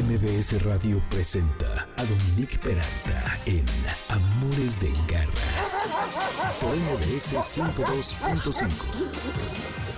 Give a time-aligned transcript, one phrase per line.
[0.00, 3.66] MBS Radio presenta a Dominique Peralta en
[4.08, 5.28] Amores de Garra
[6.58, 9.89] por MBS 102.5.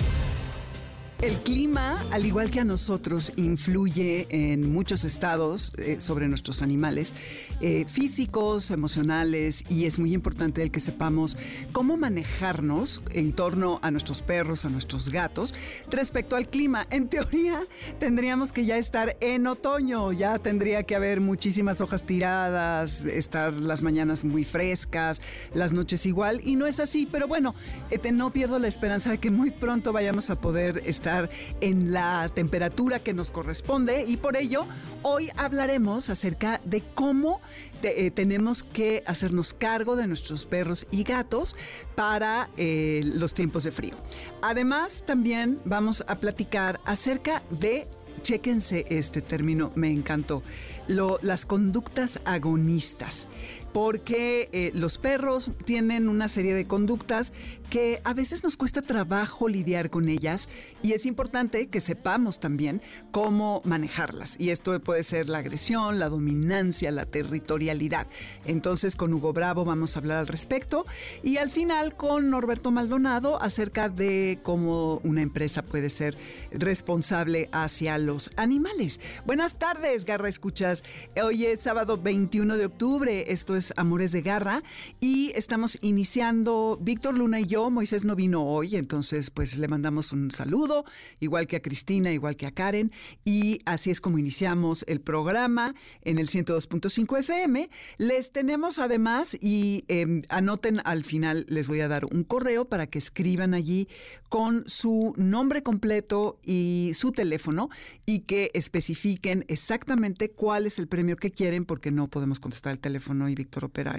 [1.22, 7.14] El clima, al igual que a nosotros, influye en muchos estados eh, sobre nuestros animales,
[7.60, 11.36] eh, físicos, emocionales, y es muy importante el que sepamos
[11.70, 15.54] cómo manejarnos en torno a nuestros perros, a nuestros gatos,
[15.88, 16.88] respecto al clima.
[17.02, 17.62] En teoría,
[18.00, 23.82] tendríamos que ya estar en otoño, ya tendría que haber muchísimas hojas tiradas, estar las
[23.82, 25.20] mañanas muy frescas,
[25.54, 27.54] las noches igual, y no es así, pero bueno,
[27.90, 31.11] eh, no pierdo la esperanza de que muy pronto vayamos a poder estar
[31.60, 34.66] en la temperatura que nos corresponde y por ello
[35.02, 37.40] hoy hablaremos acerca de cómo
[37.82, 41.56] eh, tenemos que hacernos cargo de nuestros perros y gatos
[41.94, 43.94] para eh, los tiempos de frío.
[44.40, 47.88] Además, también vamos a platicar acerca de
[48.22, 50.42] Chéquense este término, me encantó.
[50.86, 53.26] las conductas agonistas
[53.72, 57.32] porque eh, los perros tienen una serie de conductas
[57.70, 60.50] que a veces nos cuesta trabajo lidiar con ellas
[60.82, 64.38] y es importante que sepamos también cómo manejarlas.
[64.38, 68.08] Y esto puede ser la agresión, la dominancia, la territorialidad.
[68.44, 70.84] Entonces con Hugo Bravo vamos a hablar al respecto
[71.22, 76.18] y al final con Norberto Maldonado acerca de cómo una empresa puede ser
[76.50, 79.00] responsable hacia los animales.
[79.24, 80.84] Buenas tardes, Garra Escuchas.
[81.22, 83.32] Hoy es sábado 21 de octubre.
[83.32, 84.62] Esto es Amores de Garra
[84.98, 87.70] y estamos iniciando Víctor Luna y yo.
[87.70, 90.84] Moisés no vino hoy, entonces pues le mandamos un saludo,
[91.20, 92.90] igual que a Cristina, igual que a Karen.
[93.24, 97.70] Y así es como iniciamos el programa en el 102.5 FM.
[97.98, 102.86] Les tenemos además y em, anoten al final, les voy a dar un correo para
[102.86, 103.88] que escriban allí
[104.28, 107.68] con su nombre completo y su teléfono
[108.06, 112.78] y que especifiquen exactamente cuál es el premio que quieren porque no podemos contestar el
[112.78, 113.34] teléfono y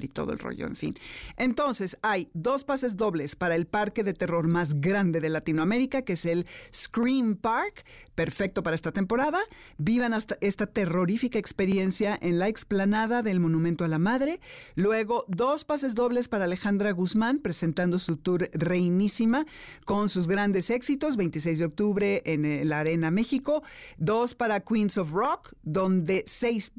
[0.02, 0.96] Y todo el rollo, en fin.
[1.38, 6.14] Entonces, hay dos pases dobles para el parque de terror más grande de Latinoamérica, que
[6.14, 9.40] es el Scream Park, perfecto para esta temporada.
[9.78, 14.40] Vivan hasta esta terrorífica experiencia en la explanada del Monumento a la Madre.
[14.75, 19.46] Luego, dos pases dobles para Alejandra Guzmán, presentando su tour Reinísima
[19.85, 23.63] con sus grandes éxitos, 26 de octubre en la Arena México.
[23.97, 26.72] Dos para Queens of Rock, donde seis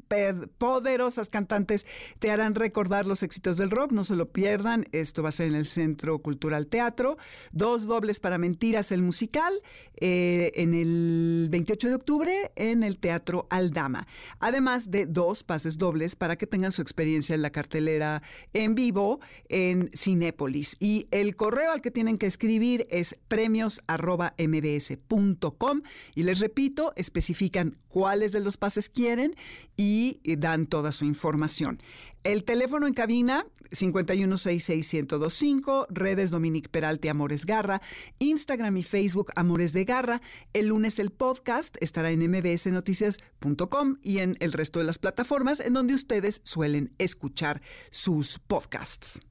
[0.57, 1.85] poderosas cantantes
[2.19, 5.47] te harán recordar los éxitos del rock, no se lo pierdan, esto va a ser
[5.47, 7.17] en el Centro Cultural Teatro.
[7.51, 9.53] Dos dobles para Mentiras, el musical,
[9.97, 14.07] eh, en el 28 de octubre en el Teatro Aldama.
[14.39, 19.19] Además de dos pases dobles para que tengan su experiencia en la cartelera en vivo
[19.49, 20.77] en Cinépolis.
[20.79, 25.81] Y el correo al que tienen que escribir es premios.mbs.com
[26.15, 29.35] y les repito, especifican cuáles de los pases quieren
[29.77, 31.79] y dan toda su información.
[32.25, 37.83] El teléfono en cabina 5166125, redes Dominique Peralte Amores Garra,
[38.17, 40.23] Instagram y Facebook Amores de Garra.
[40.51, 45.73] El lunes el podcast estará en mbsnoticias.com y en el resto de las plataformas en
[45.73, 49.21] donde ustedes suelen escuchar sus podcasts.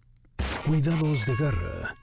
[0.64, 1.96] Cuidados de Garra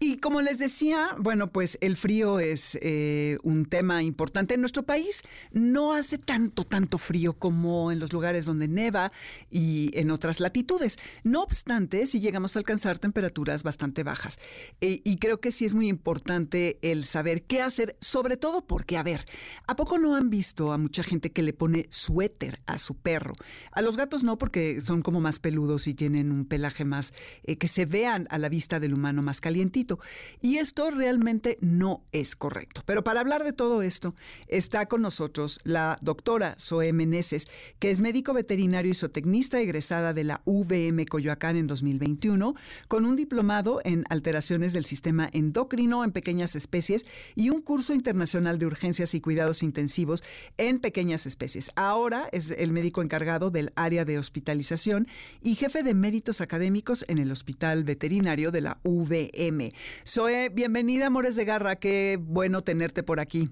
[0.00, 4.82] y como les decía, bueno, pues el frío es eh, un tema importante en nuestro
[4.82, 5.22] país.
[5.52, 9.12] No hace tanto, tanto frío como en los lugares donde neva
[9.50, 10.98] y en otras latitudes.
[11.22, 14.38] No obstante, sí llegamos a alcanzar temperaturas bastante bajas.
[14.80, 18.96] E, y creo que sí es muy importante el saber qué hacer, sobre todo porque,
[18.96, 19.24] a ver,
[19.68, 23.34] ¿a poco no han visto a mucha gente que le pone suéter a su perro?
[23.70, 27.56] A los gatos no, porque son como más peludos y tienen un pelaje más eh,
[27.56, 29.83] que se vean a la vista del humano más calientito.
[30.40, 32.82] Y esto realmente no es correcto.
[32.86, 34.14] Pero para hablar de todo esto,
[34.48, 37.46] está con nosotros la doctora Zoe Meneses,
[37.78, 42.54] que es médico veterinario y zootecnista egresada de la UVM Coyoacán en 2021,
[42.88, 48.58] con un diplomado en alteraciones del sistema endocrino en pequeñas especies y un curso internacional
[48.58, 50.22] de urgencias y cuidados intensivos
[50.56, 51.70] en pequeñas especies.
[51.76, 55.08] Ahora es el médico encargado del área de hospitalización
[55.42, 59.72] y jefe de méritos académicos en el Hospital Veterinario de la UVM.
[60.06, 63.50] Zoe, bienvenida, Amores de Garra, qué bueno tenerte por aquí.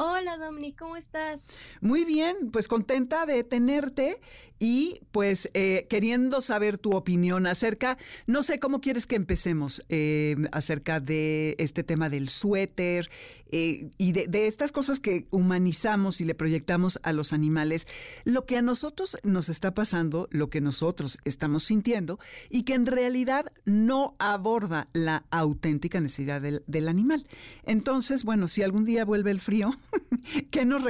[0.00, 1.48] Hola Dominic, ¿cómo estás?
[1.80, 4.20] Muy bien, pues contenta de tenerte
[4.60, 7.98] y pues eh, queriendo saber tu opinión acerca,
[8.28, 13.10] no sé cómo quieres que empecemos, eh, acerca de este tema del suéter
[13.50, 17.88] eh, y de, estas cosas que humanizamos y le proyectamos a los animales,
[18.24, 22.20] lo que a nosotros nos está pasando, lo que nosotros estamos sintiendo
[22.50, 27.26] y que en realidad no aborda la auténtica necesidad del animal.
[27.64, 29.72] Entonces, bueno, si algún día vuelve el frío,
[30.50, 30.82] ¿Qué nos,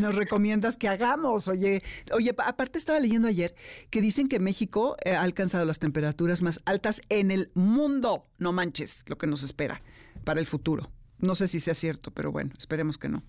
[0.00, 1.48] nos, recomiendas que hagamos?
[1.48, 3.54] Oye, oye, aparte estaba leyendo ayer
[3.90, 8.26] que dicen que México eh, ha alcanzado las temperaturas más altas en el mundo.
[8.38, 9.82] No manches lo que nos espera
[10.24, 10.90] para el futuro.
[11.18, 13.22] No sé si sea cierto, pero bueno, esperemos que no.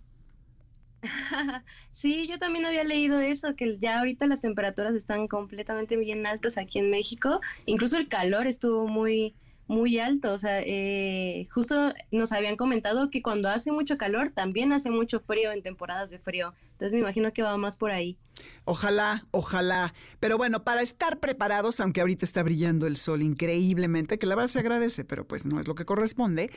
[1.90, 6.58] Sí, yo también había leído eso, que ya ahorita las temperaturas están completamente bien altas
[6.58, 7.40] aquí en México.
[7.66, 9.36] Incluso el calor estuvo muy,
[9.68, 10.34] muy alto.
[10.34, 15.20] O sea, eh, justo nos habían comentado que cuando hace mucho calor también hace mucho
[15.20, 16.54] frío en temporadas de frío.
[16.72, 18.18] Entonces me imagino que va más por ahí.
[18.66, 19.94] Ojalá, ojalá.
[20.20, 24.50] Pero bueno, para estar preparados, aunque ahorita está brillando el sol increíblemente, que la verdad
[24.50, 26.52] se agradece, pero pues no es lo que corresponde.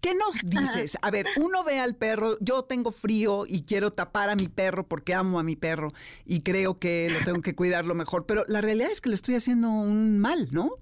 [0.00, 0.96] ¿Qué nos dices?
[1.02, 4.86] A ver, uno ve al perro, yo tengo frío y quiero tapar a mi perro
[4.86, 5.92] porque amo a mi perro
[6.24, 9.16] y creo que lo tengo que cuidar lo mejor, pero la realidad es que le
[9.16, 10.78] estoy haciendo un mal, ¿no?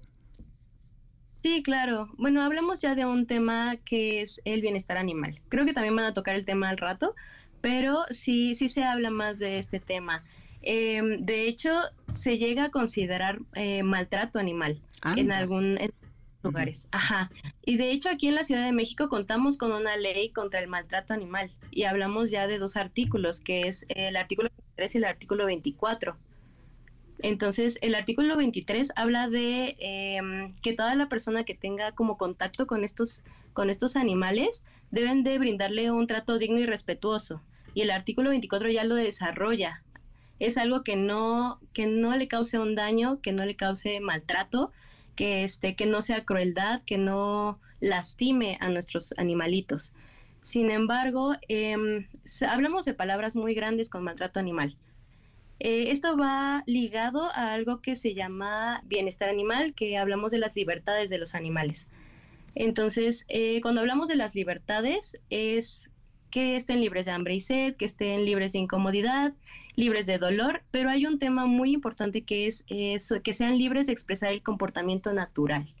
[1.43, 2.07] Sí, claro.
[2.17, 5.41] Bueno, hablamos ya de un tema que es el bienestar animal.
[5.49, 7.15] Creo que también van a tocar el tema al rato,
[7.59, 10.23] pero sí, sí se habla más de este tema.
[10.61, 11.73] Em, de hecho,
[12.09, 14.81] se llega a considerar eh, maltrato animal
[15.17, 15.77] en algún
[16.43, 16.87] lugares.
[16.91, 17.29] Ajá.
[17.65, 20.69] Y de hecho aquí en la Ciudad de México contamos con una ley contra el
[20.69, 25.05] maltrato animal y hablamos ya de dos artículos, que es el artículo 23 y el
[25.05, 26.17] artículo 24.
[27.23, 32.67] Entonces, el artículo 23 habla de em, que toda la persona que tenga como contacto
[32.67, 33.23] con estos,
[33.53, 37.41] con estos animales deben de brindarle un trato digno y respetuoso.
[37.73, 39.83] Y el artículo 24 ya lo desarrolla.
[40.39, 44.73] Es algo que no, que no le cause un daño, que no le cause maltrato,
[45.15, 49.93] que, este, que no sea crueldad, que no lastime a nuestros animalitos.
[50.41, 52.05] Sin embargo, em,
[52.49, 54.77] hablamos de palabras muy grandes con maltrato animal.
[55.65, 60.57] Eh, esto va ligado a algo que se llama bienestar animal, que hablamos de las
[60.57, 61.87] libertades de los animales.
[62.53, 65.89] Entonces, eh, cuando hablamos de las libertades, es
[66.31, 69.35] que estén libres de hambre y sed, que estén libres de incomodidad,
[69.77, 73.93] libres de dolor, pero hay un tema muy importante que es que sean libres de
[73.93, 75.73] expresar el comportamiento natural.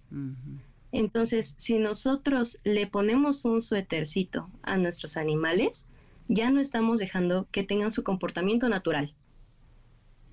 [0.93, 5.87] Entonces, si nosotros le ponemos un suétercito a nuestros animales,
[6.29, 9.13] ya no estamos dejando que tengan su comportamiento natural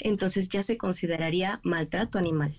[0.01, 2.59] entonces ya se consideraría maltrato animal.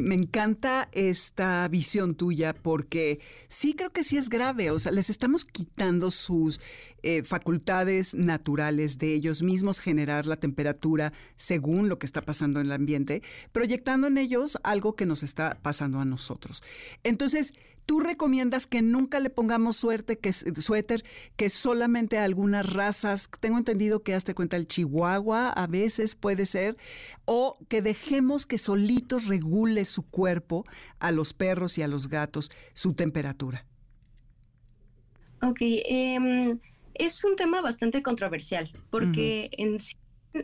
[0.00, 5.10] me encanta esta visión tuya porque sí creo que sí es grave, o sea, les
[5.10, 6.60] estamos quitando sus
[7.02, 12.66] eh, facultades naturales de ellos mismos generar la temperatura según lo que está pasando en
[12.66, 13.22] el ambiente,
[13.52, 16.62] proyectando en ellos algo que nos está pasando a nosotros.
[17.02, 17.52] Entonces,
[17.86, 21.04] tú recomiendas que nunca le pongamos suerte, que suéter,
[21.36, 26.46] que solamente a algunas razas, tengo entendido que hazte cuenta el chihuahua a veces puede
[26.46, 26.76] ser,
[27.24, 30.64] o que dejemos que solitos regule su cuerpo
[30.98, 33.66] a los perros y a los gatos su temperatura.
[35.42, 36.54] Ok, eh,
[36.94, 39.96] es un tema bastante controversial porque en sí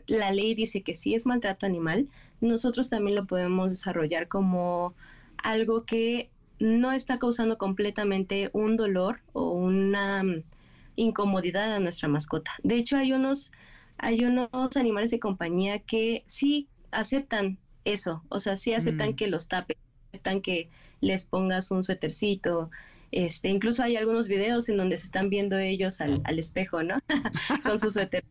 [0.07, 2.09] la ley dice que si es maltrato animal,
[2.41, 4.95] nosotros también lo podemos desarrollar como
[5.39, 10.45] algo que no está causando completamente un dolor o una mm,
[10.97, 12.53] incomodidad a nuestra mascota.
[12.63, 13.53] De hecho, hay unos,
[13.99, 19.15] hay unos animales de compañía que sí aceptan eso, o sea, sí aceptan mm.
[19.15, 19.77] que los tapen,
[20.11, 20.69] aceptan que
[21.01, 22.71] les pongas un suétercito,
[23.13, 26.99] este, incluso hay algunos videos en donde se están viendo ellos al, espejo, ¿no?
[27.65, 28.25] Con su suéter.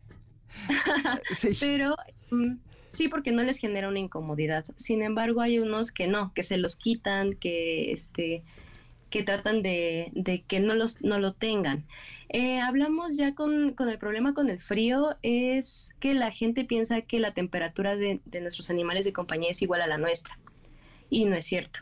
[1.60, 1.96] Pero
[2.30, 2.54] mm,
[2.90, 4.66] sí, porque no les genera una incomodidad.
[4.76, 8.42] Sin embargo, hay unos que no, que se los quitan, que este
[9.08, 11.84] que tratan de, que no, los, no lo tengan.
[12.28, 17.18] Eh, hablamos ya con, el problema con el frío, es que la gente piensa que
[17.18, 20.38] la temperatura de, de nuestros animales de compañía es igual a la nuestra.
[21.10, 21.80] Y no es cierto.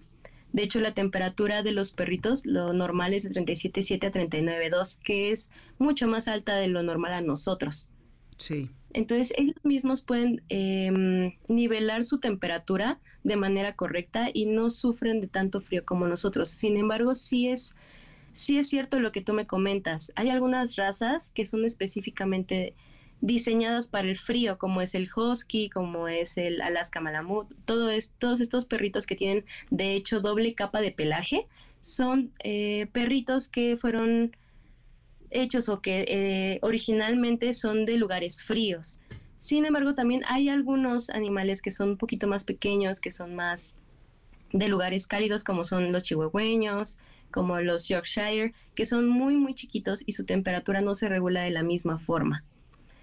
[0.53, 5.31] De hecho, la temperatura de los perritos, lo normal es de 37.7 a 39.2, que
[5.31, 7.91] es mucho más alta de lo normal a nosotros.
[8.39, 8.71] Sí.
[8.95, 15.27] Entonces, ellos mismos pueden em, nivelar su temperatura de manera correcta y no sufren de
[15.27, 16.49] tanto frío como nosotros.
[16.49, 17.77] Sin embargo, sí es,
[18.33, 20.13] sí es cierto lo que tú me comentas.
[20.17, 22.75] Hay algunas razas que son específicamente
[23.21, 28.41] diseñadas para el frío, como es el husky, como es el Alaska Malamut, todo todos
[28.41, 31.47] estos perritos que tienen de hecho doble capa de pelaje,
[31.81, 34.37] son eh, perritos que fueron
[35.31, 39.01] hechos o que eh, originalmente son de lugares fríos.
[39.37, 43.77] Sin embargo, también hay algunos animales que son un poquito más pequeños, que son más
[44.53, 46.99] de lugares cálidos, como son los chihuahueños,
[47.31, 51.51] como los Yorkshire, que son muy, muy chiquitos y su temperatura no se regula de
[51.51, 52.45] la misma forma.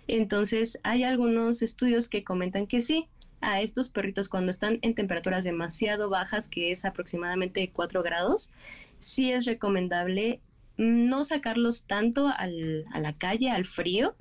[0.07, 3.07] Entonces, hay algunos estudios que comentan que sí,
[3.41, 8.51] a estos perritos cuando están en temperaturas demasiado bajas, que es aproximadamente 4 grados,
[8.99, 10.41] sí es recomendable
[10.77, 14.15] no sacarlos tanto a la calle, al frío,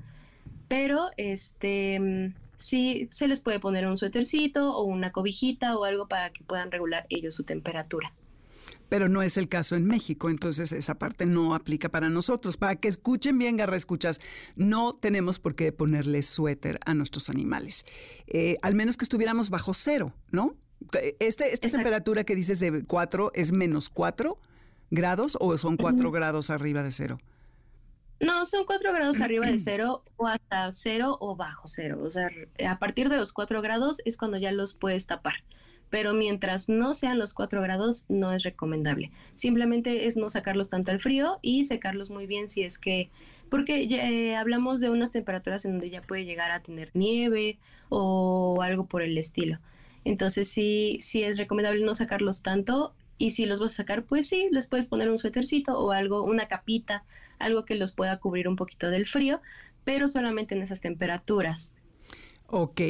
[0.68, 6.30] pero este sí se les puede poner un suétercito o una cobijita o algo para
[6.30, 8.12] que puedan regular ellos su temperatura.
[8.88, 12.56] Pero no es el caso en México, entonces esa parte no aplica para nosotros.
[12.56, 14.20] Para que escuchen bien, garra escuchas,
[14.56, 17.84] no tenemos por qué ponerle suéter a nuestros animales.
[18.26, 20.54] Eh, al menos que estuviéramos bajo cero, ¿no?
[21.18, 24.38] Este, ¿Esta temperatura que dices de 4 es menos 4
[24.94, 27.18] grados o son 4 grados arriba de cero?
[28.20, 32.00] No, son 4 grados arriba de cero o hasta cero o bajo cero.
[32.02, 32.30] O sea,
[32.68, 35.34] a partir de los 4 grados es cuando ya los puedes tapar.
[35.90, 39.10] Pero mientras no sean los 4 grados, no es recomendable.
[39.34, 43.10] Simplemente es no sacarlos tanto al frío y secarlos muy bien si es que
[43.50, 47.58] porque eh, hablamos de unas temperaturas en donde ya puede llegar a tener nieve
[47.88, 49.58] o algo por el estilo.
[50.04, 54.28] Entonces sí, sí es recomendable no sacarlos tanto y si los vas a sacar, pues
[54.28, 57.04] sí, les puedes poner un suétercito o algo, una capita,
[57.38, 59.40] algo que los pueda cubrir un poquito del frío,
[59.84, 61.76] pero solamente en esas temperaturas.
[62.56, 62.82] Ok,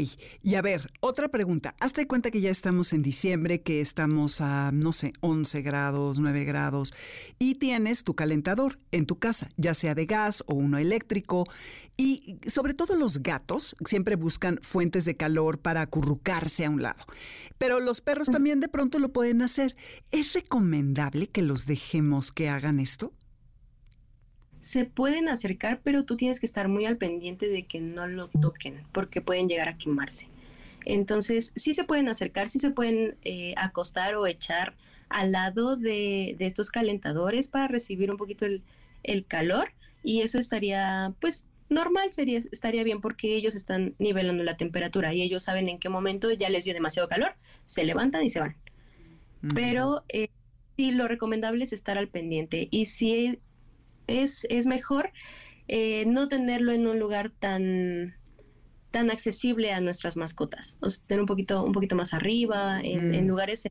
[0.43, 1.75] y a ver, otra pregunta.
[1.81, 6.45] Hazte cuenta que ya estamos en diciembre, que estamos a, no sé, 11 grados, 9
[6.45, 6.93] grados,
[7.39, 11.47] y tienes tu calentador en tu casa, ya sea de gas o uno eléctrico,
[11.97, 17.03] y sobre todo los gatos siempre buscan fuentes de calor para acurrucarse a un lado.
[17.57, 19.77] Pero los perros también de pronto lo pueden hacer.
[20.11, 23.15] ¿Es recomendable que los dejemos que hagan esto?
[24.65, 28.29] Se pueden acercar, pero tú tienes que estar muy al pendiente de que no lo
[28.29, 30.29] toquen, porque pueden llegar a quemarse.
[30.87, 34.75] Entonces, sí se pueden acercar, sí se pueden eh, acostar o echar
[35.11, 39.69] al lado de, estos calentadores para recibir un poquito el, calor
[40.03, 45.21] y eso estaría, pues, normal, sería, estaría bien porque ellos están nivelando la temperatura y
[45.21, 47.35] ellos saben en qué momento ya les dio demasiado calor,
[47.67, 48.57] se levantan y se van.
[49.55, 50.29] Pero eh,
[50.79, 53.39] sí, lo recomendable es estar al pendiente y si
[54.07, 55.13] es, es mejor
[55.69, 58.15] eh, no tenerlo en un lugar tan
[58.91, 63.25] tan accesible a nuestras mascotas, o tener un poquito, un poquito más arriba, en, en
[63.25, 63.29] mm.
[63.29, 63.65] lugares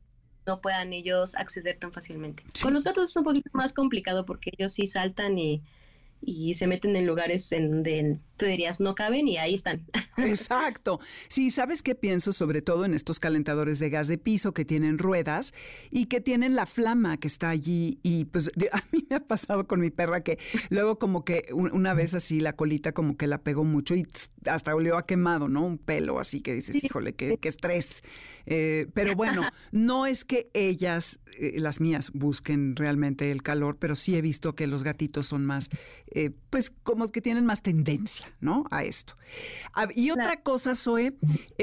[0.46, 2.44] no puedan ellos acceder tan fácilmente.
[2.60, 5.62] Con los gatos es un poquito más complicado porque ellos sí saltan y,
[6.20, 9.86] y se meten en lugares en donde tú dirías no caben y ahí están.
[10.16, 11.00] Exacto.
[11.28, 14.98] Sí, ¿sabes qué pienso sobre todo en estos calentadores de gas de piso que tienen
[14.98, 15.52] ruedas
[15.90, 17.98] y que tienen la flama que está allí?
[18.02, 20.38] Y pues a mí me ha pasado con mi perra que
[20.70, 24.06] luego como que una vez así la colita como que la pegó mucho y
[24.46, 25.64] hasta olió a quemado, ¿no?
[25.64, 28.02] Un pelo así que dices, híjole, qué, qué estrés.
[28.46, 33.94] Eh, pero bueno, no es que ellas, eh, las mías, busquen realmente el calor, pero
[33.94, 35.70] sí he visto que los gatitos son más,
[36.06, 38.64] eh, pues como que tienen más tendencia, ¿no?
[38.70, 39.16] A esto.
[39.94, 41.14] Y otra cosa, Zoe,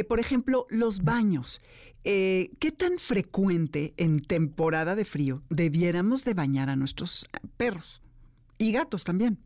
[0.07, 1.61] por ejemplo, los baños.
[2.03, 7.27] ¿Qué tan frecuente en temporada de frío debiéramos de bañar a nuestros
[7.57, 8.01] perros
[8.57, 9.37] y gatos también?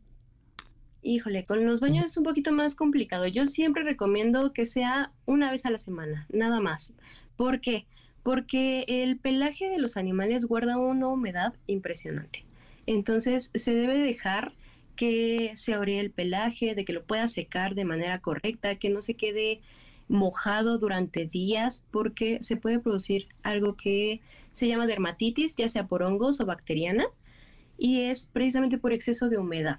[1.02, 3.26] Híjole, con los baños es un poquito más complicado.
[3.26, 6.94] Yo siempre recomiendo que sea una vez a la semana, nada más.
[7.36, 7.86] ¿Por qué?
[8.22, 12.44] Porque el pelaje de los animales guarda una humedad impresionante.
[12.86, 14.52] Entonces se debe dejar
[14.96, 19.00] que se abrí el pelaje, de que lo pueda secar de manera correcta, que no
[19.00, 19.60] se quede
[20.08, 26.02] mojado durante días porque se puede producir algo que se llama dermatitis, ya sea por
[26.02, 27.06] hongos o bacteriana,
[27.78, 29.78] y es precisamente por exceso de humedad.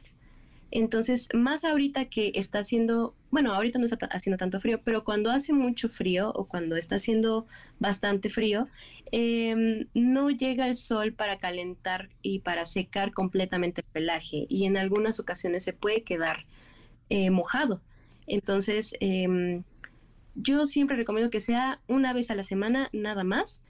[0.72, 5.32] Entonces, más ahorita que está haciendo, bueno, ahorita no está haciendo tanto frío, pero cuando
[5.32, 7.46] hace mucho frío o cuando está haciendo
[7.80, 8.68] bastante frío,
[9.12, 14.78] em, no llega el sol para calentar y para secar completamente el pelaje y en
[14.78, 16.46] algunas ocasiones se puede quedar
[17.10, 17.82] eh, mojado.
[18.28, 19.64] Entonces, em,
[20.36, 23.64] yo siempre recomiendo que sea una vez a la semana, nada más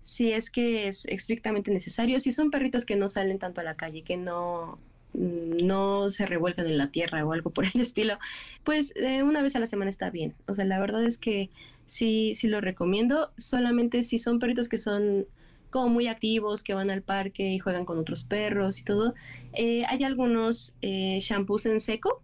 [0.00, 3.76] si es que es estrictamente necesario, si son perritos que no salen tanto a la
[3.76, 4.80] calle, que no
[5.14, 8.18] no se revuelcan en la tierra o algo por el estilo,
[8.64, 10.34] pues eh, una vez a la semana está bien.
[10.46, 11.50] O sea, la verdad es que
[11.84, 15.26] sí, sí lo recomiendo, solamente si son perritos que son
[15.70, 19.14] como muy activos, que van al parque y juegan con otros perros y todo.
[19.54, 22.22] Eh, hay algunos eh, shampoos en seco,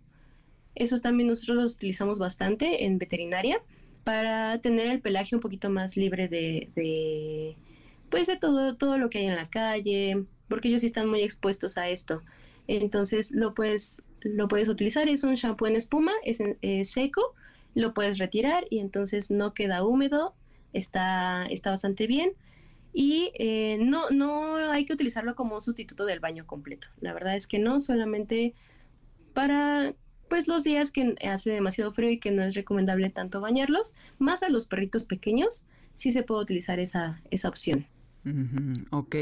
[0.74, 3.60] esos también nosotros los utilizamos bastante en veterinaria
[4.04, 7.56] para tener el pelaje un poquito más libre de, de
[8.10, 11.22] pues de todo, todo lo que hay en la calle, porque ellos sí están muy
[11.22, 12.22] expuestos a esto.
[12.68, 16.40] Entonces lo puedes, lo puedes utilizar, es un shampoo en espuma, es,
[16.90, 17.34] seco,
[17.74, 20.34] lo puedes retirar y entonces no queda húmedo,
[20.72, 22.32] está, está bastante bien.
[22.92, 26.88] Y eh, no, no hay que utilizarlo como un sustituto del baño completo.
[27.00, 28.54] La verdad es que no, solamente
[29.34, 29.94] para
[30.28, 34.42] pues los días que hace demasiado frío y que no es recomendable tanto bañarlos, más
[34.42, 37.86] a los perritos pequeños, sí se puede utilizar esa, esa opción.
[38.90, 39.16] Ok.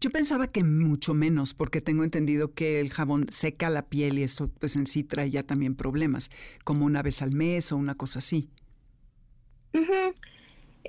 [0.00, 4.22] Yo pensaba que mucho menos, porque tengo entendido que el jabón seca la piel y
[4.22, 6.30] eso pues en sí trae ya también problemas,
[6.64, 8.48] como una vez al mes o una cosa así.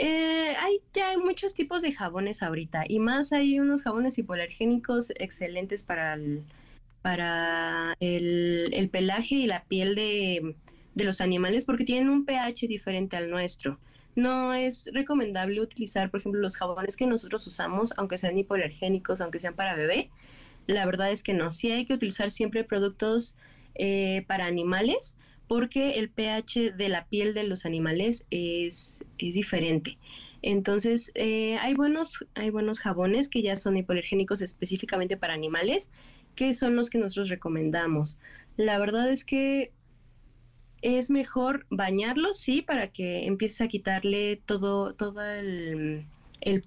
[0.01, 5.11] Eh, hay ya hay muchos tipos de jabones ahorita y más hay unos jabones hipoalergénicos
[5.17, 6.45] excelentes para el,
[7.01, 10.55] para el, pelaje y la piel de,
[10.95, 13.77] de los animales porque tienen un pH diferente al nuestro
[14.15, 19.39] no es recomendable utilizar, por ejemplo, los jabones que nosotros usamos, aunque sean hipoalergénicos, aunque
[19.39, 20.09] sean para bebé.
[20.67, 23.37] La verdad es que no, sí hay que utilizar siempre productos
[23.75, 29.97] eh, para animales porque el pH de la piel de los animales es, es diferente.
[30.41, 35.91] Entonces, eh, hay, buenos, hay buenos jabones que ya son hipoalergénicos específicamente para animales,
[36.35, 38.19] que son los que nosotros recomendamos.
[38.57, 39.71] La verdad es que
[40.81, 46.05] es mejor bañarlos, sí, para que empieces a quitarle todo, todo el,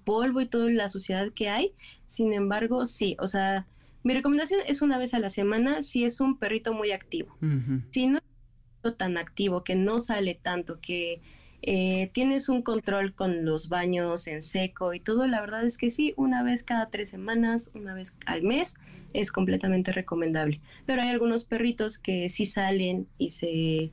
[0.03, 1.73] polvo y toda la suciedad que hay.
[2.05, 3.67] Sin embargo, sí, o sea,
[4.03, 7.35] mi recomendación es una vez a la semana si es un perrito muy activo.
[7.91, 8.19] Si no
[8.83, 11.21] es tan activo, que no sale tanto, que
[11.61, 15.89] eh, tienes un control con los baños en seco y todo, la verdad es que
[15.89, 18.75] sí, una vez cada tres semanas, una vez al mes,
[19.13, 20.61] es completamente recomendable.
[20.85, 23.91] Pero hay algunos perritos que sí salen y se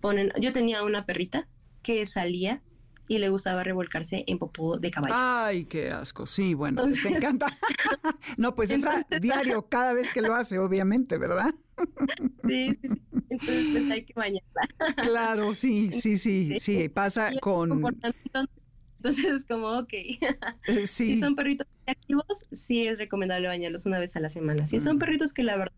[0.00, 0.32] ponen...
[0.40, 1.48] Yo tenía una perrita
[1.82, 2.62] que salía
[3.08, 5.14] y le gustaba revolcarse en popó de caballo.
[5.16, 6.26] Ay, qué asco.
[6.26, 7.46] Sí, bueno, se encanta.
[8.38, 8.84] no, pues es
[9.20, 11.54] diario, cada vez que lo hace, obviamente, ¿verdad?
[12.48, 13.02] sí, sí, sí.
[13.28, 14.68] Entonces, pues hay que bañarla.
[15.02, 16.88] claro, sí, sí, sí, sí.
[16.88, 17.82] Pasa con.
[19.04, 19.92] Entonces es como, ok.
[19.92, 20.16] Eh,
[20.86, 24.66] si son perritos activos, sí es recomendable bañarlos una vez a la semana.
[24.66, 24.98] Si son mm.
[24.98, 25.74] perritos que la verdad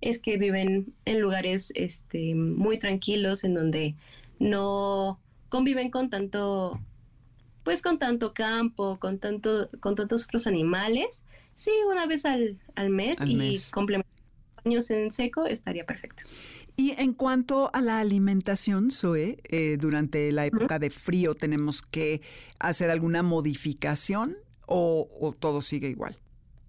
[0.00, 3.96] es que viven en lugares este, muy tranquilos, en donde
[4.38, 5.18] no
[5.48, 6.80] conviven con tanto,
[7.64, 11.26] pues con tanto campo, con tanto, con tantos otros animales.
[11.54, 14.12] Sí, una vez al, mes y complementar
[14.64, 16.22] baños en seco estaría perfecto.
[16.80, 22.22] Y en cuanto a la alimentación, Zoe, eh, durante la época de frío, ¿tenemos que
[22.60, 26.16] hacer alguna modificación o, todo sigue igual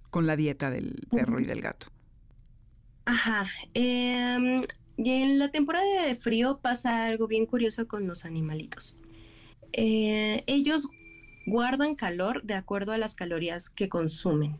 [0.09, 1.89] con la dieta del perro y del gato?
[3.05, 3.47] Ajá.
[3.75, 4.63] Em,
[4.97, 8.97] y en la temporada de frío pasa algo bien curioso con los animalitos.
[9.73, 10.87] Eh, ellos
[11.45, 14.59] guardan calor de acuerdo a las calorías que consumen,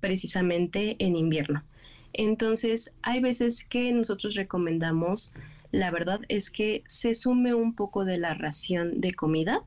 [0.00, 1.64] precisamente en invierno.
[2.12, 5.32] Entonces, hay veces que nosotros recomendamos,
[5.72, 9.64] la verdad es que se sume un poco de la ración de comida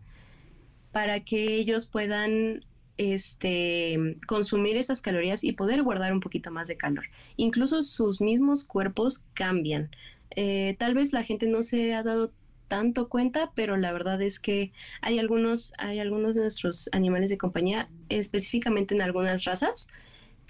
[0.92, 2.66] para que ellos puedan
[2.98, 7.06] este, consumir esas calorías y poder guardar un poquito más de calor.
[7.38, 9.90] Incluso sus mismos cuerpos cambian.
[10.36, 12.32] Eh, tal vez la gente no se ha dado
[12.68, 17.38] tanto cuenta, pero la verdad es que hay algunos, hay algunos de nuestros animales de
[17.38, 19.90] compañía, específicamente en algunas razas,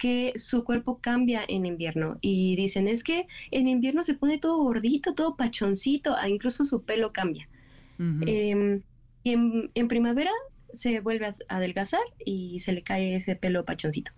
[0.04, 4.58] que su cuerpo cambia en invierno y dicen es que en invierno se pone todo
[4.58, 7.48] gordito, todo pachoncito, ah, incluso su pelo cambia.
[7.98, 8.82] Em,
[9.22, 10.30] y en, primavera
[10.74, 14.12] se vuelve a adelgazar y se le cae ese pelo pachoncito.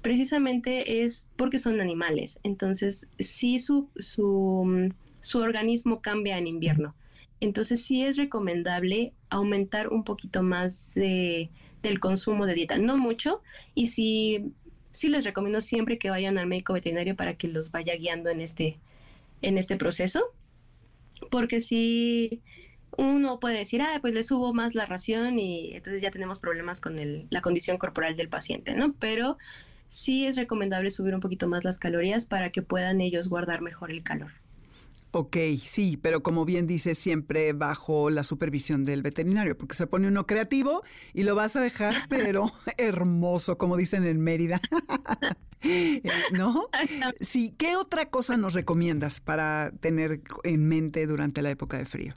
[0.00, 6.94] Precisamente es porque son animales, entonces sí su, su, su organismo cambia en invierno.
[7.40, 11.50] Entonces sí es recomendable aumentar un poquito más de,
[11.82, 13.42] del consumo de dieta, no mucho,
[13.74, 14.54] y si
[14.90, 18.40] sí les recomiendo siempre que vayan al médico veterinario para que los vaya guiando en
[18.40, 18.78] este,
[19.42, 20.22] en este proceso,
[21.30, 22.40] porque si
[22.96, 26.80] uno puede decir, ah, pues le subo más la ración y entonces ya tenemos problemas
[26.80, 28.94] con el, la condición corporal del paciente, ¿no?
[28.98, 29.38] Pero
[29.88, 33.90] sí es recomendable subir un poquito más las calorías para que puedan ellos guardar mejor
[33.90, 34.32] el calor.
[35.10, 40.08] Ok, sí, pero como bien dice, siempre bajo la supervisión del veterinario, porque se pone
[40.08, 40.82] uno creativo
[41.14, 44.60] y lo vas a dejar, pero hermoso, como dicen en Mérida.
[45.60, 46.68] Eh, ¿No?
[47.20, 52.14] Sí, ¿qué otra cosa nos recomiendas para tener en mente durante la época de frío?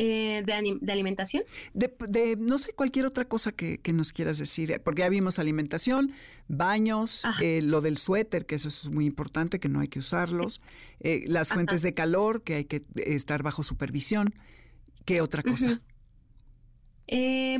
[0.00, 1.42] Eh, de, alimentación?
[1.74, 6.12] De, no sé, cualquier otra cosa que, nos quieras decir, eh, porque ya vimos alimentación,
[6.46, 10.60] baños, eh, lo del suéter, que eso es muy importante, que no hay que usarlos,
[11.00, 14.32] las fuentes de calor, que hay que estar bajo supervisión.
[15.04, 15.82] ¿Qué otra cosa?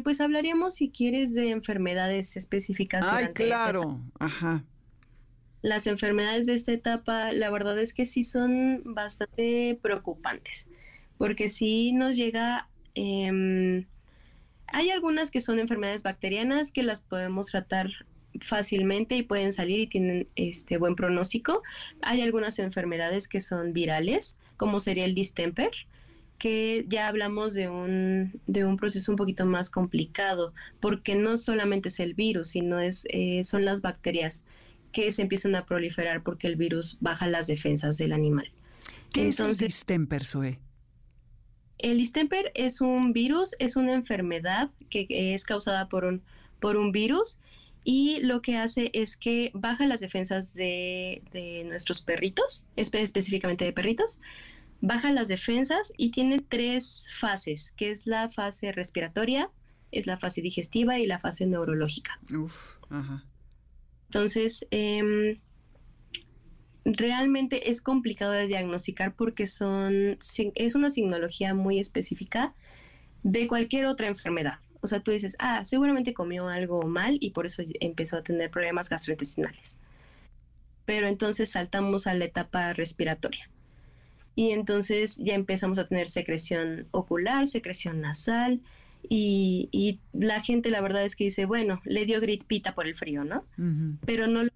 [0.05, 3.09] pues hablaríamos, si quieres, de enfermedades específicas.
[3.11, 4.64] Ay, claro, ajá.
[5.62, 10.68] Las enfermedades de esta etapa, la verdad es que sí son bastante preocupantes
[11.18, 12.68] porque si nos llega...
[12.94, 13.87] Em,
[14.70, 17.90] hay algunas que son enfermedades bacterianas que las podemos tratar
[18.40, 21.62] fácilmente y pueden salir y tienen este buen pronóstico.
[22.02, 25.70] Hay algunas enfermedades que son virales, como sería el distemper,
[26.38, 31.88] que ya hablamos de un, de un proceso un poquito más complicado, porque no solamente
[31.88, 34.44] es el virus, sino es, eh, son las bacterias
[34.92, 38.50] que se empiezan a proliferar porque el virus baja las defensas del animal.
[39.12, 40.59] ¿Qué Entonces, es el distemper, Zoe?
[41.78, 46.22] El distemper es un virus, es una enfermedad que es causada por un,
[46.60, 47.38] por un virus
[47.84, 53.72] y lo que hace es que baja las defensas de, de nuestros perritos, específicamente de
[53.72, 54.20] perritos,
[54.80, 59.50] baja las defensas y tiene tres fases, que es la fase respiratoria,
[59.92, 62.20] es la fase digestiva y la fase neurológica.
[62.32, 63.24] Uf, ajá.
[64.08, 65.38] Entonces, em,
[66.96, 70.18] realmente es complicado de diagnosticar porque son,
[70.55, 72.55] es una signología muy específica
[73.22, 74.59] de cualquier otra enfermedad.
[74.81, 78.51] O sea, tú dices, ah, seguramente comió algo mal y por eso empezó a tener
[78.51, 79.79] problemas gastrointestinales.
[80.85, 83.51] Pero entonces saltamos a la etapa respiratoria
[84.35, 88.61] y entonces ya empezamos a tener secreción ocular, secreción nasal
[89.09, 93.24] y, la gente la verdad es que dice, bueno, le dio gripita por el frío,
[93.24, 93.44] ¿no?
[94.07, 94.51] Pero no lo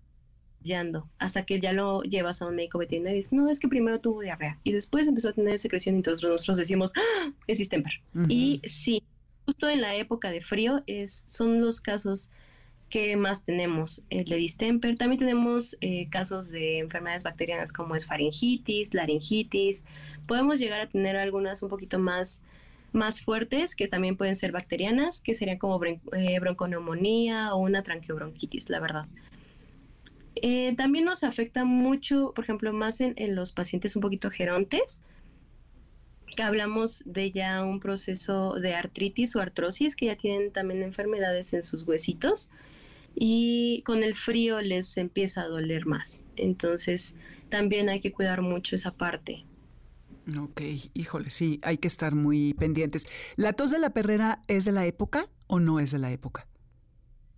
[1.19, 4.01] hasta que ya lo llevas a un médico veterinario y dices, no, es que primero
[4.01, 7.33] tuvo diarrea y después empezó a tener secreción y entonces nosotros decimos, ¡Ah!
[7.47, 7.93] es distemper.
[8.29, 9.03] Y sí,
[9.47, 12.31] justo en la época de frío es, son los casos
[12.93, 14.05] ¿Qué más tenemos?
[14.11, 14.97] El de distemper.
[14.97, 19.87] También tenemos eh, casos de enfermedades bacterianas como es faringitis, laringitis.
[20.27, 22.43] Podemos llegar a tener algunas un poquito más,
[22.93, 28.69] más fuertes que también pueden ser bacterianas, que serían como eh, bronconeumonía o una tranqueobronquitis,
[28.69, 29.07] la verdad.
[30.37, 35.03] Eh, también nos afecta mucho, por ejemplo, más en, en los pacientes un poquito gerontes,
[36.35, 41.53] que hablamos de ya un proceso de artritis o artrosis, que ya tienen también enfermedades
[41.53, 42.51] en sus huesitos
[43.15, 46.25] y con el frío les empieza a doler más.
[46.37, 47.17] Entonces
[47.51, 49.45] también hay que cuidar mucho esa parte.
[50.39, 50.63] Ok,
[50.95, 53.07] híjole, sí, hay que estar muy pendientes.
[53.37, 56.47] ¿La tos de la perrera es de la época o no es de la época?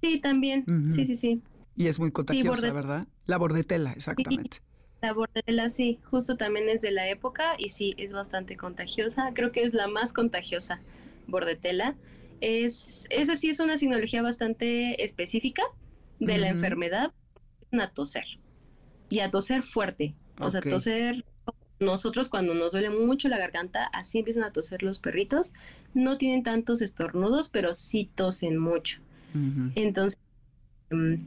[0.02, 1.42] Sí, también, sí, sí, sí.
[1.76, 3.06] Y es muy contagiosa, ¿verdad?
[3.26, 4.58] La bordetela, exactamente.
[5.02, 9.32] la bordetela, sí, justo también es de la época y sí, es bastante contagiosa.
[9.34, 10.80] Creo que es la más contagiosa,
[11.26, 11.96] bordetela
[12.44, 15.62] es, esa sí es una signología bastante específica
[16.18, 17.12] de la enfermedad,
[17.72, 18.24] a toser.
[19.08, 20.14] Y a toser fuerte.
[20.38, 21.24] O sea, toser,
[21.80, 25.54] nosotros cuando nos duele mucho la garganta, así empiezan a toser los perritos.
[25.94, 29.00] No tienen tantos estornudos, pero sí tosen mucho.
[29.74, 30.20] Entonces,
[30.90, 31.26] em,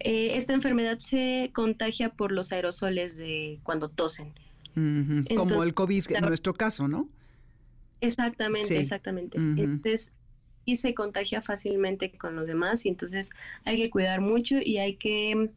[0.00, 4.32] eh, esta enfermedad se contagia por los aerosoles de cuando tosen.
[5.36, 7.08] Como el COVID en nuestro caso, ¿no?
[8.00, 9.38] Exactamente, exactamente.
[9.38, 10.12] Entonces,
[10.64, 13.30] y se contagia fácilmente con los demás y entonces
[13.64, 15.50] hay que cuidar mucho y hay que,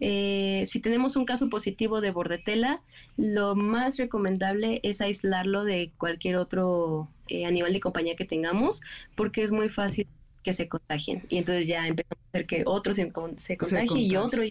[0.00, 2.82] eh, si tenemos un caso positivo de bordetela,
[3.16, 8.80] lo más recomendable es aislarlo de cualquier otro eh, animal de compañía que tengamos
[9.14, 10.06] porque es muy fácil
[10.42, 14.16] que se contagien y entonces ya empezamos a hacer que otro se, se contagie y
[14.16, 14.42] otro...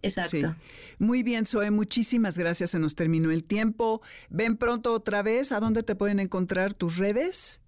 [0.00, 0.54] Exacto.
[0.98, 2.70] Muy bien, Zoe, muchísimas gracias.
[2.70, 4.00] Se nos terminó el tiempo.
[4.30, 5.50] Ven pronto otra vez.
[5.50, 7.60] ¿A dónde te pueden encontrar tus redes?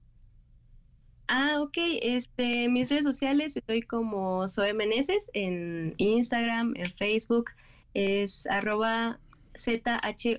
[1.27, 1.77] Ah, ok.
[2.03, 7.51] Este, mis redes sociales estoy como Zoe Meneses en Instagram, en Facebook.
[7.95, 9.19] Es arroba
[9.57, 10.37] Z-H-O-O-M-E.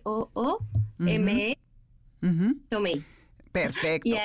[3.51, 4.17] Perfecto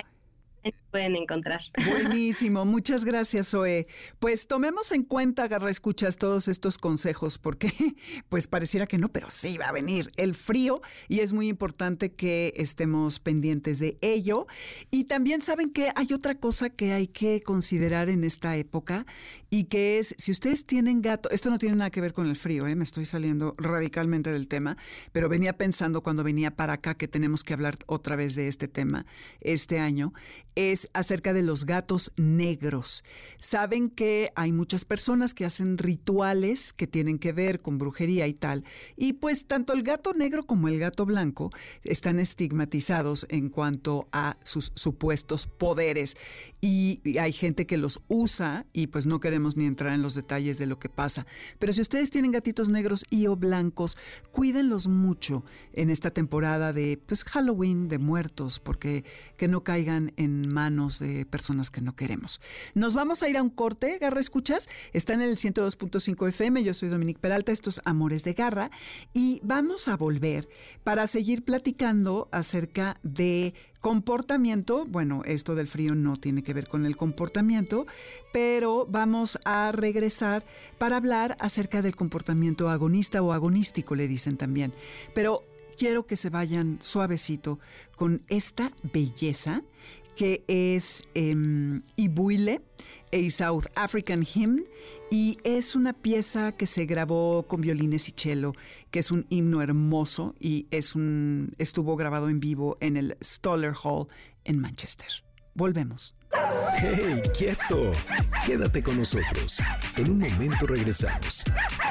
[0.97, 1.61] pueden encontrar.
[1.91, 3.87] Buenísimo, muchas gracias, Zoe.
[4.19, 7.71] Pues tomemos en cuenta, agarra escuchas todos estos consejos, porque
[8.31, 12.15] pues pareciera que no, pero sí va a venir el frío y es muy importante
[12.15, 14.47] que estemos pendientes de ello.
[14.91, 19.05] Y también saben que hay otra cosa que hay que considerar en esta época
[19.51, 22.37] y que es, si ustedes tienen gato, esto no tiene nada que ver con el
[22.37, 22.75] frío, ¿eh?
[22.75, 24.79] me estoy saliendo radicalmente del tema,
[25.13, 28.67] pero venía pensando cuando venía para acá que tenemos que hablar otra vez de este
[28.67, 29.05] tema
[29.41, 30.15] este año,
[30.55, 33.05] es acerca de los gatos negros.
[33.39, 38.35] Saben que hay muchas personas que hacen rituales que tienen que ver con brujería y
[38.35, 38.65] tal,
[38.97, 41.51] y pues tanto el gato negro como el gato blanco
[41.85, 46.17] están estigmatizados en cuanto a sus supuestos poderes
[46.61, 50.59] y hay gente que los usa y pues no queremos ni entrar en los detalles
[50.59, 51.27] de lo que pasa.
[51.59, 53.97] Pero si ustedes tienen gatitos negros y o blancos,
[54.31, 59.05] cuídenlos mucho en esta temporada de pues Halloween, de muertos, porque
[59.37, 62.41] que no caigan en manos de personas que no queremos.
[62.75, 66.75] Nos vamos a ir a un corte, Garra Escuchas, está en el 102.5 FM, yo
[66.75, 68.71] soy Dominique Peralta, estos Amores de Garra,
[69.15, 70.49] y vamos a volver
[70.85, 76.85] para seguir platicando acerca de comportamiento, bueno, esto del frío no tiene que ver con
[76.85, 77.87] el comportamiento,
[78.35, 80.45] pero vamos a regresar
[80.77, 84.75] para hablar acerca del comportamiento agonista o agonístico, le dicen también.
[85.15, 85.43] Pero
[85.77, 87.59] quiero que se vayan suavecito
[87.95, 89.63] con esta belleza
[90.17, 91.35] que es eh,
[91.97, 92.63] Ibuile,
[93.13, 94.65] a South African Hymn,
[95.11, 98.53] y es una pieza que se grabó con violines y cello,
[98.91, 103.75] que es un himno hermoso y es un, estuvo grabado en vivo en el Stoller
[103.83, 104.09] Hall
[104.45, 105.09] en Manchester.
[105.55, 106.17] Volvemos.
[106.79, 107.93] ¡Hey, quieto!
[108.45, 109.63] Quédate con nosotros.
[109.97, 111.45] En un momento regresamos.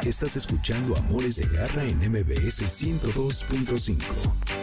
[0.05, 4.54] Estás escuchando Amores de Garra en MBS 102.5.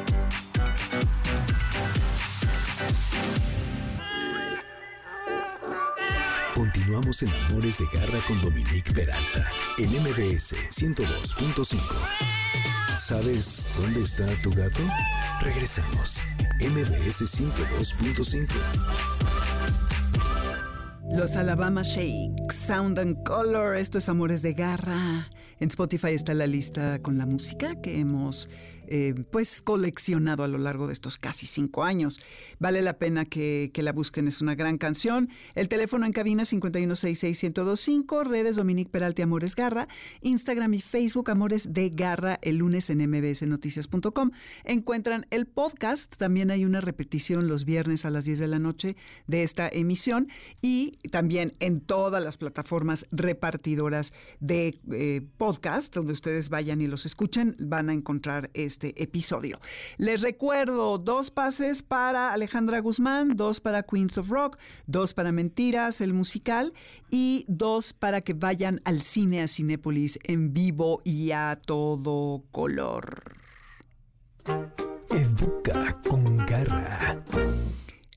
[6.92, 11.78] Continuamos en Amores de Garra con Dominique Peralta en MBS 102.5.
[12.98, 14.82] ¿Sabes dónde está tu gato?
[15.40, 16.20] Regresamos.
[16.60, 18.46] MBS 102.5.
[21.16, 25.30] Los Alabama Shakes, Sound and Color, esto es Amores de Garra.
[25.60, 28.50] En Spotify está la lista con la música que hemos
[28.86, 32.20] eh, pues coleccionado a lo largo de estos casi cinco años.
[32.58, 35.28] Vale la pena que, la busquen, es una gran canción.
[35.54, 39.88] El teléfono en cabina 5166125, redes Dominique Peralti Amores Garra,
[40.20, 44.30] Instagram y Facebook Amores de Garra, el lunes en mbsnoticias.com.
[44.64, 48.96] Encuentran el podcast, también hay una repetición los viernes a las 10 de la noche
[49.26, 50.28] de esta emisión
[50.60, 57.06] y también en todas las plataformas repartidoras de eh, podcast, donde ustedes vayan y los
[57.06, 59.60] escuchen, van a encontrar este episodio.
[59.98, 64.56] Les recuerdo dos pases para Alejandra Guzmán, dos para Queens of Rock,
[64.86, 66.72] dos para Mentiras, el musical,
[67.10, 73.36] y dos para que vayan al cine a Cinépolis en vivo y a todo color.
[75.10, 77.22] Educa con garra.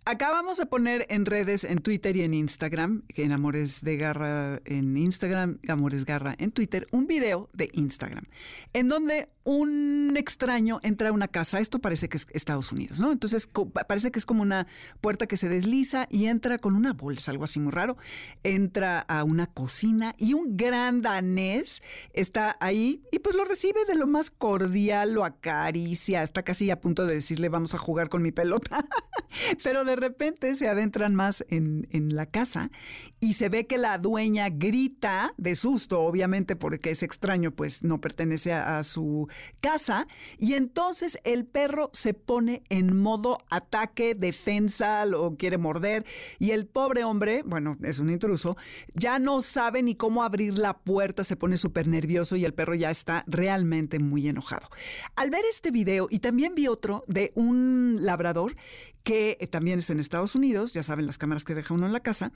[0.07, 4.61] Acabamos de poner en redes, en Twitter y en Instagram, que en Amores de Garra
[4.63, 8.25] en Instagram, Amores Garra en Twitter, un video de Instagram,
[8.73, 13.11] en donde un extraño entra a una casa, esto parece que es Estados Unidos, ¿no?
[13.11, 13.47] Entonces
[13.87, 14.65] parece que es como una
[15.01, 17.95] puerta que se desliza y entra con una bolsa, algo así muy raro,
[18.43, 23.93] entra a una cocina y un gran danés está ahí y pues lo recibe de
[23.93, 28.23] lo más cordial, lo acaricia, está casi a punto de decirle vamos a jugar con
[28.23, 28.83] mi pelota,
[29.63, 31.75] pero de repente se adentran más en,
[32.15, 32.71] la casa
[33.19, 37.99] y se ve que la dueña grita de susto, obviamente porque es extraño, pues no
[37.99, 39.27] pertenece a, su
[39.59, 46.05] casa, y entonces el perro se pone en modo ataque, defensa, lo quiere morder,
[46.39, 48.57] y el pobre hombre, bueno, es un intruso,
[48.93, 52.75] ya no sabe ni cómo abrir la puerta, se pone súper nervioso y el perro
[52.75, 54.69] ya está realmente muy enojado.
[55.15, 58.55] Al ver este video, y también vi otro de un labrador
[59.03, 61.93] que eh, también es en Estados Unidos, ya saben las cámaras que deja uno en
[61.93, 62.31] la casa,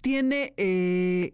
[0.00, 1.32] tiene, eh,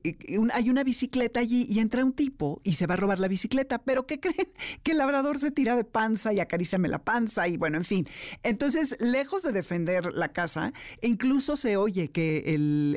[0.53, 3.79] hay una bicicleta allí y entra un tipo y se va a robar la bicicleta,
[3.79, 4.49] pero ¿qué creen?
[4.83, 8.09] Que el labrador se tira de panza y acaríciame la panza y bueno, en fin.
[8.43, 12.97] Entonces, lejos de defender la casa, incluso se oye que el,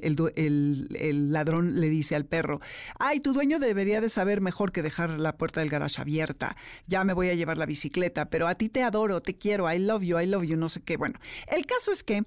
[1.32, 2.62] ladrón le dice al perro,
[2.98, 6.56] ay, tu dueño debería de saber mejor que dejar la puerta del garage abierta,
[6.88, 9.78] ya me voy a llevar la bicicleta, pero a ti te adoro, te quiero, I
[9.80, 10.98] love you, I love you, no sé qué.
[10.98, 12.24] Bueno, el caso es que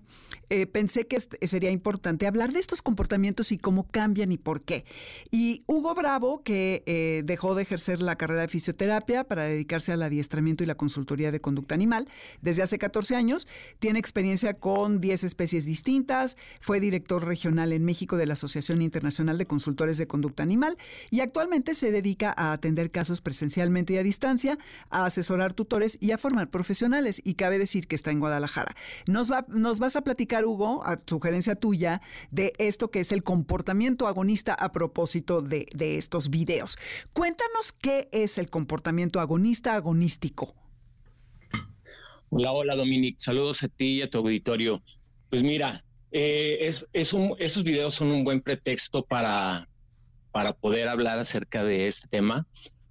[0.50, 4.84] eh, pensé que sería importante hablar de estos comportamientos y cómo cambian y por qué.
[5.30, 10.02] Y Hugo Bravo, que eh, dejó de ejercer la carrera de fisioterapia para dedicarse al
[10.02, 12.08] adiestramiento y la consultoría de conducta animal
[12.42, 13.46] desde hace 14 años,
[13.78, 19.38] tiene experiencia con 10 especies distintas, fue director regional en México de la Asociación Internacional
[19.38, 20.76] de Consultores de Conducta Animal
[21.10, 24.58] y actualmente se dedica a atender casos presencialmente y a distancia,
[24.90, 27.22] a asesorar tutores y a formar profesionales.
[27.24, 28.76] Y cabe decir que está en Guadalajara.
[29.06, 33.21] Nos, va, nos vas a platicar Hugo, a sugerencia tuya, de esto que es el
[33.22, 36.76] comportamiento agonista a propósito de, estos videos.
[37.12, 40.54] Cuéntanos qué es el comportamiento agonista agonístico.
[42.30, 44.82] Hola, hola Dominic, saludos a ti y a tu auditorio.
[45.28, 49.68] Pues mira, eh, es, esos videos son un buen pretexto para,
[50.30, 52.46] para poder hablar acerca de este tema.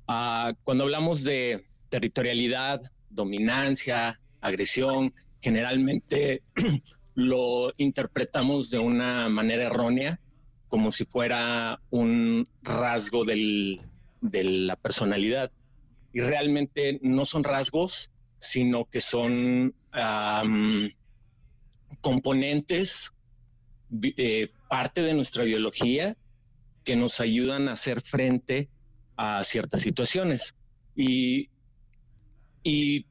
[0.08, 6.44] Ah, cuando hablamos de territorialidad, dominancia, agresión, generalmente
[7.28, 10.20] lo interpretamos de una manera errónea,
[10.68, 13.80] como si fuera un rasgo de
[14.22, 15.52] la personalidad.
[16.14, 19.74] Y realmente no son rasgos, sino que son
[22.02, 23.14] componentes,
[24.02, 26.16] eh, parte de nuestra biología
[26.84, 28.70] que nos ayudan a hacer frente
[29.18, 30.56] a ciertas situaciones.
[30.96, 31.50] Y,
[32.64, 33.06] y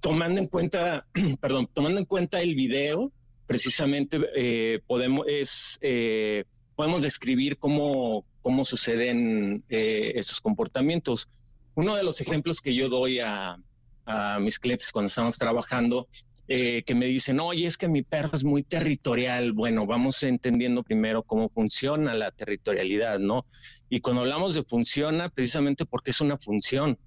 [0.00, 1.06] tomando en cuenta,
[1.40, 3.12] perdón, tomando en cuenta el video,
[3.46, 6.44] precisamente eh, podemos, es, eh,
[6.76, 11.28] podemos describir cómo, cómo suceden eh, esos comportamientos.
[11.74, 13.58] Uno de los ejemplos que yo doy a,
[14.06, 16.08] a mis clientes cuando estamos trabajando,
[16.52, 19.52] eh, que me dicen, oye, es que mi perro es muy territorial.
[19.52, 23.46] Bueno, vamos entendiendo primero cómo funciona la territorialidad, ¿no?
[23.88, 26.98] Y cuando hablamos de funciona, precisamente porque es una función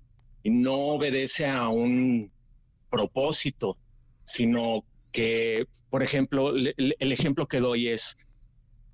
[0.43, 2.31] y no obedece a un
[2.93, 3.75] propósito,
[4.23, 8.15] sino que, por ejemplo, el ejemplo que doy es,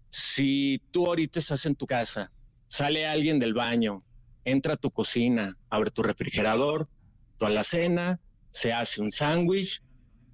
[0.08, 2.32] si tú ahorita estás en tu casa,
[2.68, 4.04] sale alguien del baño,
[4.46, 6.88] entra a tu cocina, abre tu refrigerador,
[7.38, 9.84] tu alacena, se hace un sándwich,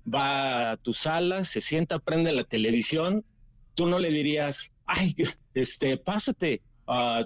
[0.07, 3.25] va a tu sala, se sienta, prende la televisión,
[3.73, 5.15] tú no le dirías, ay,
[5.55, 7.25] este, pásate, ah,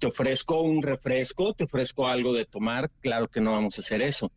[0.00, 4.02] te ofrezco un refresco, te ofrezco algo de tomar, claro que no vamos a hacer
[4.02, 4.32] eso.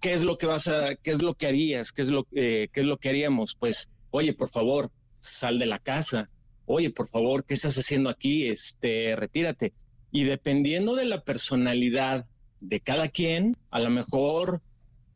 [0.00, 1.92] ¿Qué es lo que vas a, qué es lo que harías?
[1.92, 3.54] ¿Qué es lo, eh, qué es lo que haríamos?
[3.54, 6.30] Pues, oye, por favor, sal de la casa.
[6.66, 8.48] Oye, por favor, ¿qué estás haciendo aquí?
[8.48, 9.72] Este, retírate.
[10.10, 12.24] Y dependiendo de la personalidad
[12.60, 14.62] de cada quien, a lo mejor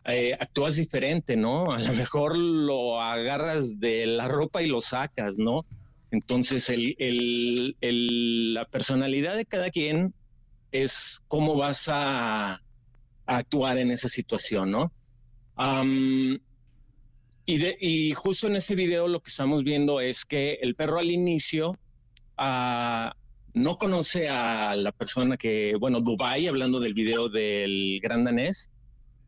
[0.05, 1.73] eh, actúas diferente, ¿no?
[1.73, 5.65] A lo mejor lo agarras de la ropa y lo sacas, ¿no?
[6.11, 7.75] Entonces, el,
[8.55, 10.15] la personalidad de cada quien
[10.73, 12.61] es cómo vas a,
[13.27, 14.93] actuar en esa situación, ¿no?
[17.47, 20.99] y, de, y, justo en ese video lo que estamos viendo es que el perro
[20.99, 21.79] al inicio
[22.37, 23.15] ah,
[23.53, 28.73] no conoce a la persona que, bueno, Dubai, hablando del video del gran danés,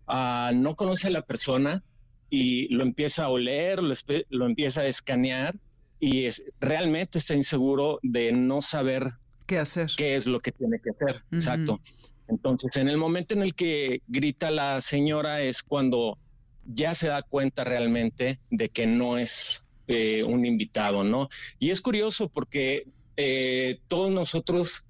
[0.06, 1.82] Ah, no conoce a la persona
[2.30, 5.56] y lo empieza a oler, lo, empieza a escanear
[5.98, 9.10] y es, realmente está inseguro de no saber
[9.46, 9.90] qué hacer.
[9.96, 11.24] ¿Qué es lo que tiene que hacer?
[11.32, 11.80] Exacto.
[12.28, 16.18] Entonces, en el momento en el que grita la señora es cuando
[16.64, 21.28] ya se da cuenta realmente de que no es eh, un invitado, ¿no?
[21.58, 24.86] Y es curioso porque eh, todos nosotros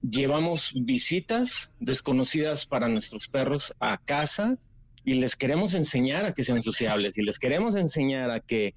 [0.00, 4.58] llevamos visitas desconocidas para nuestros perros a casa
[5.04, 8.74] y les queremos enseñar a que sean sociables y les queremos enseñar a que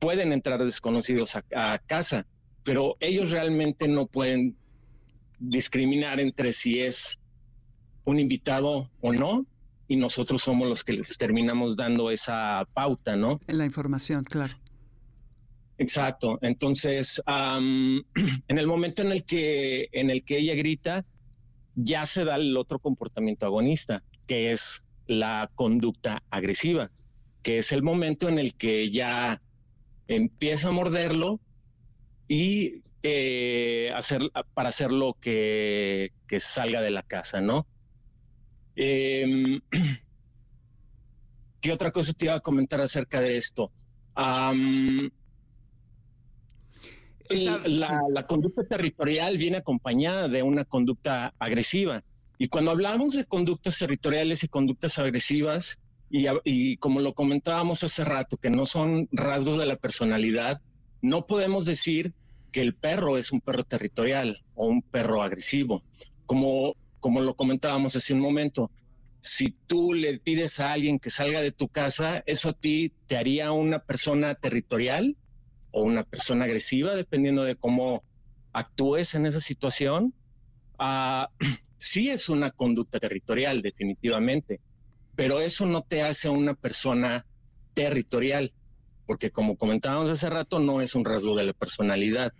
[0.00, 2.26] pueden entrar desconocidos a, casa,
[2.64, 4.56] pero ellos realmente no pueden
[5.38, 7.19] discriminar entre si es
[8.10, 9.46] un invitado o no
[9.88, 13.40] y nosotros somos los que les terminamos dando esa pauta, ¿no?
[13.48, 14.54] En la información, claro.
[15.78, 16.38] Exacto.
[16.42, 18.04] Entonces, en
[18.48, 21.04] el momento en el que en el que ella grita,
[21.74, 26.88] ya se da el otro comportamiento agonista, que es la conducta agresiva,
[27.42, 29.40] que es el momento en el que ya
[30.06, 31.40] empieza a morderlo
[32.28, 37.66] y eh, hacer para hacerlo que, que salga de la casa, ¿no?
[38.76, 39.60] Em,
[41.60, 43.70] ¿Qué otra cosa te iba a comentar acerca de esto?
[47.30, 52.02] la, conducta territorial viene acompañada de una conducta agresiva.
[52.38, 55.78] Y cuando hablamos de conductas territoriales y conductas agresivas,
[56.10, 60.60] y, como lo comentábamos hace rato, que no son rasgos de la personalidad,
[61.02, 62.12] no podemos decir
[62.50, 65.84] que el perro es un perro territorial o un perro agresivo.
[66.26, 68.70] Como, como lo comentábamos hace un momento,
[69.20, 73.16] si tú le pides a alguien que salga de tu casa, ¿eso a ti te
[73.16, 75.16] haría una persona territorial?
[75.72, 78.02] o una persona agresiva, dependiendo de cómo
[78.52, 80.14] actúes en esa situación,
[80.78, 81.26] uh,
[81.76, 84.60] sí es una conducta territorial, definitivamente,
[85.16, 87.26] pero eso no te hace una persona
[87.74, 88.52] territorial,
[89.06, 92.32] porque como comentábamos hace rato, no es un rasgo de la personalidad.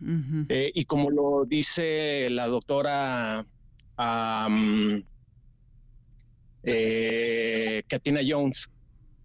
[0.48, 3.44] Eh, y como lo dice la doctora
[6.62, 8.70] eh, Katina Jones,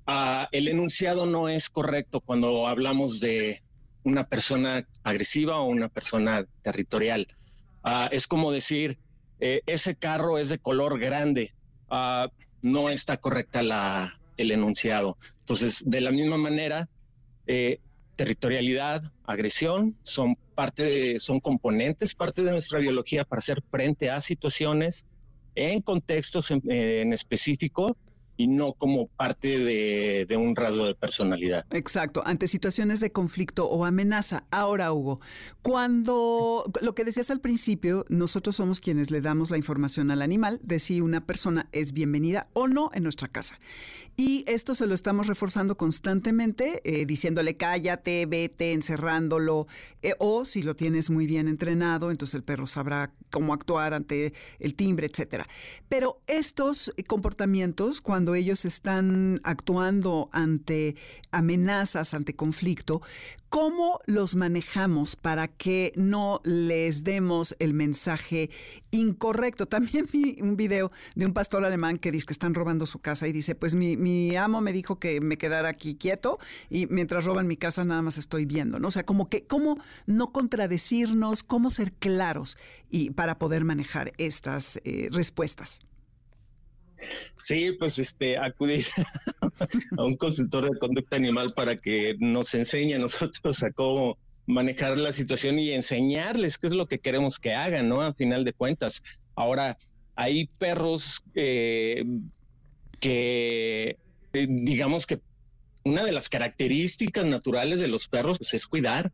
[0.08, 3.62] ah, el enunciado no es correcto cuando hablamos de
[4.04, 7.28] una persona agresiva o una persona territorial.
[7.84, 9.00] Ah, es como decir,
[9.40, 11.52] eh, ese carro es de color grande,
[11.90, 12.30] ah,
[12.62, 15.18] no está correcta la, el enunciado.
[15.40, 16.90] Entonces, de la misma manera,
[17.48, 17.80] eh,
[18.16, 24.22] territorialidad, agresión son parte de, son componentes, parte de nuestra biología para hacer frente a
[24.22, 25.08] situaciones
[25.56, 27.98] en contextos en específico
[28.38, 31.66] y no como parte de, un rasgo de personalidad.
[31.72, 34.44] Exacto, ante situaciones de conflicto o amenaza.
[34.52, 35.22] Ahora, Hugo,
[35.62, 40.60] cuando lo que decías al principio, nosotros somos quienes le damos la información al animal
[40.64, 43.60] de si una persona es bienvenida o no en nuestra casa.
[44.18, 49.68] Y esto se lo estamos reforzando constantemente, eh, diciéndole cállate, vete, encerrándolo,
[50.02, 54.34] eh, o si lo tienes muy bien entrenado, entonces el perro sabrá cómo actuar ante
[54.60, 55.48] el timbre, etcétera.
[55.90, 60.96] Pero estos comportamientos, cuando cuando ellos están actuando ante
[61.30, 63.04] amenazas, ante conflicto,
[63.50, 68.50] ¿cómo los manejamos para que no les demos el mensaje
[68.90, 69.68] incorrecto?
[69.76, 73.28] También vi un video de un pastor alemán que dice que están robando su casa
[73.28, 77.46] y dice, pues mi, amo me dijo que me quedara aquí quieto y mientras roban
[77.46, 78.88] mi casa nada más estoy viendo, ¿no?
[78.88, 81.44] O sea, que, ¿cómo no contradecirnos?
[81.44, 82.58] ¿Cómo ser claros
[82.90, 85.80] y para poder manejar estas eh, respuestas?
[87.36, 88.86] Sí, pues este, acudir
[89.98, 94.18] a un consultor de conducta animal para que nos enseñe a nosotros a cómo
[94.48, 98.02] manejar la situación y enseñarles qué es lo que queremos que hagan, ¿no?
[98.02, 99.04] A final de cuentas.
[99.36, 99.78] Ahora,
[100.16, 102.06] hay perros eh,
[103.00, 103.98] que,
[104.34, 105.20] eh, digamos que
[105.84, 109.12] una de las características naturales de los perros pues, es cuidar.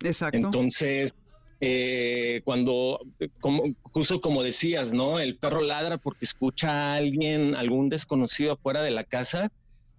[0.00, 0.36] Exacto.
[0.36, 1.14] Entonces,
[1.60, 3.00] eh, cuando,
[3.40, 5.18] como, justo como decías, ¿no?
[5.18, 9.50] El perro ladra porque escucha a alguien, algún desconocido afuera de la casa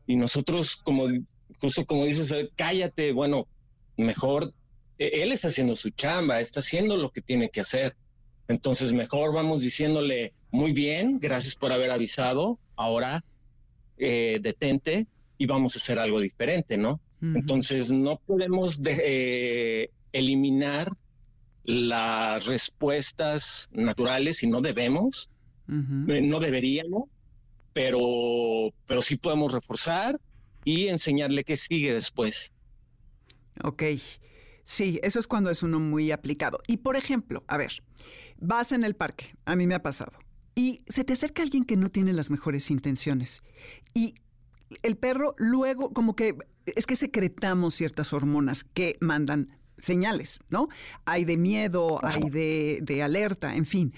[0.08, 1.08] y nosotros, como,
[1.60, 3.48] justo como dices, cállate, bueno,
[3.98, 4.54] mejor,
[4.98, 7.96] e, él está haciendo su chamba, está haciendo lo que tiene que hacer.
[8.48, 13.24] Entonces, mejor vamos diciéndole, muy bien, gracias por haber avisado, ahora
[13.98, 15.08] eh, detente
[15.38, 17.00] y vamos a hacer algo diferente, ¿no?
[17.22, 20.90] Entonces, no podemos eh, eliminar
[21.70, 25.30] las respuestas naturales y no debemos,
[25.68, 27.10] eh, no deberíamos,
[27.74, 30.20] pero, pero sí podemos reforzar
[30.66, 32.54] y enseñarle qué sigue después.
[33.64, 33.84] Ok.
[34.66, 36.60] Sí, eso es cuando es uno muy aplicado.
[36.66, 37.84] Y por ejemplo, a ver,
[38.40, 40.18] vas en el parque, a mí me ha pasado,
[40.56, 43.44] y se te acerca alguien que no tiene las mejores intenciones.
[43.94, 44.16] Y
[44.82, 50.70] el perro luego, como que es que secretamos ciertas hormonas que mandan señales, ¿no?
[51.06, 53.94] Hay de miedo, hay de, alerta, en fin.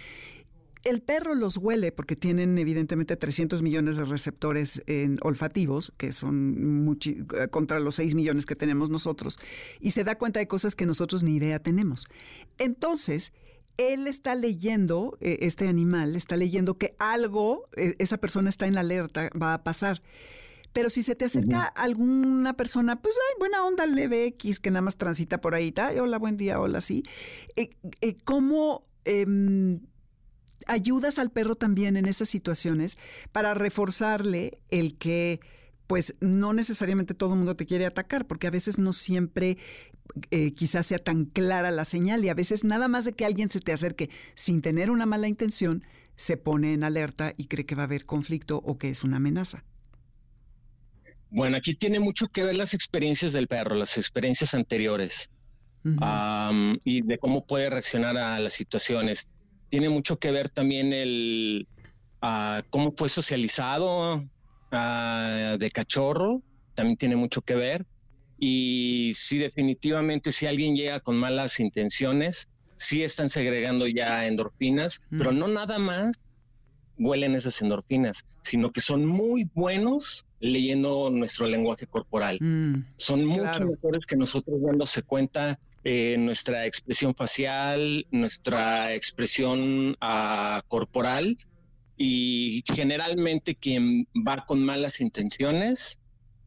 [0.83, 4.81] El perro los huele porque tienen evidentemente 300 millones de receptores
[5.21, 9.37] olfativos, que son eh, contra los 6 millones que tenemos nosotros,
[9.79, 12.07] y se da cuenta de cosas que nosotros ni idea tenemos.
[12.57, 13.31] Entonces,
[13.77, 18.77] él está leyendo, eh, este animal está leyendo que algo, eh, esa persona está en
[18.77, 20.01] alerta, va a pasar.
[20.73, 24.81] Pero si se te acerca alguna persona, pues hay buena onda leve X que nada
[24.81, 27.03] más transita por ahí, hola, buen día, hola, sí.
[27.55, 29.81] Eh, eh, ¿Cómo em,
[30.67, 32.97] ayudas al perro también en esas situaciones
[33.31, 35.41] para reforzarle el que
[35.87, 39.57] pues no necesariamente todo el mundo te quiere atacar, porque a veces no siempre
[40.29, 43.49] eh, quizás sea tan clara la señal y a veces nada más de que alguien
[43.49, 45.83] se te acerque sin tener una mala intención,
[46.15, 49.17] se pone en alerta y cree que va a haber conflicto o que es una
[49.17, 49.65] amenaza.
[51.31, 55.31] Bueno, aquí tiene mucho que ver las experiencias del perro, las experiencias anteriores
[56.83, 59.37] y de cómo puede reaccionar a las situaciones.
[59.69, 61.67] Tiene mucho que ver también el
[62.21, 64.23] uh, cómo fue socializado
[64.73, 66.41] ah, de cachorro,
[66.75, 67.85] también tiene mucho que ver.
[68.37, 75.31] Y sí, definitivamente, si alguien llega con malas intenciones, sí están segregando ya endorfinas, pero
[75.31, 76.19] no nada más
[76.97, 82.37] huelen esas endorfinas, sino que son muy buenos leyendo nuestro lenguaje corporal.
[82.41, 90.63] Mm, son mucho mejores que nosotros dándose cuenta eh, nuestra expresión facial, nuestra expresión ah,
[90.67, 91.37] corporal
[91.95, 95.99] y generalmente quien va con malas intenciones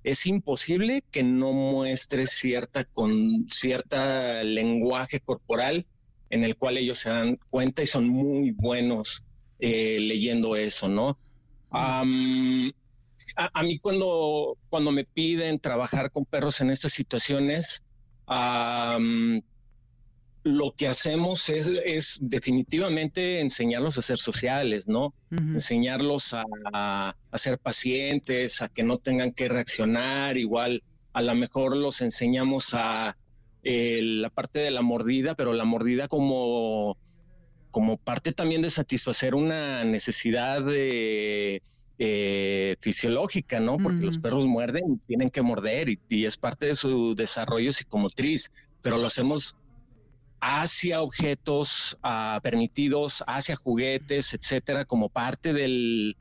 [0.02, 5.86] es imposible que no muestre cierta con cierta lenguaje corporal
[6.30, 9.24] en el cual ellos se dan cuenta y son muy buenos
[9.60, 11.16] eh, leyendo eso, ¿no?
[11.70, 12.70] Mm
[13.36, 17.84] a, mí cuando, cuando me piden trabajar con perros en estas situaciones,
[20.44, 25.14] lo que hacemos es, definitivamente enseñarlos a ser sociales, ¿no?
[25.30, 32.00] Enseñarlos a, ser pacientes, a que no tengan que reaccionar, igual a lo mejor los
[32.00, 33.16] enseñamos a
[33.62, 36.98] eh, la parte de la mordida, pero la mordida como,
[37.70, 41.62] como parte también de satisfacer una necesidad de
[41.98, 43.78] eh, fisiológica, ¿no?
[43.78, 48.50] Porque los perros muerden y tienen que morder y, es parte de su desarrollo psicomotriz,
[48.82, 49.56] pero lo hacemos
[50.40, 56.16] hacia objetos ah, permitidos, hacia juguetes, etcétera, como parte del,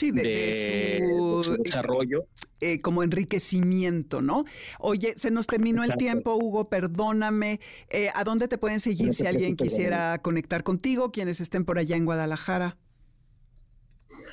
[0.00, 1.00] de,
[1.42, 2.26] su, desarrollo.
[2.60, 4.44] Eh, como enriquecimiento, ¿no?
[4.78, 7.60] Oye, se nos terminó el tiempo, Hugo, perdóname.
[7.88, 11.96] Eh, ¿A dónde te pueden seguir si alguien quisiera conectar contigo, quienes estén por allá
[11.96, 12.76] en Guadalajara?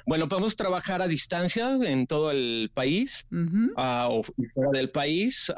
[0.05, 3.28] Bueno, podemos trabajar a distancia en todo el país
[3.76, 5.51] ah, o fuera del país.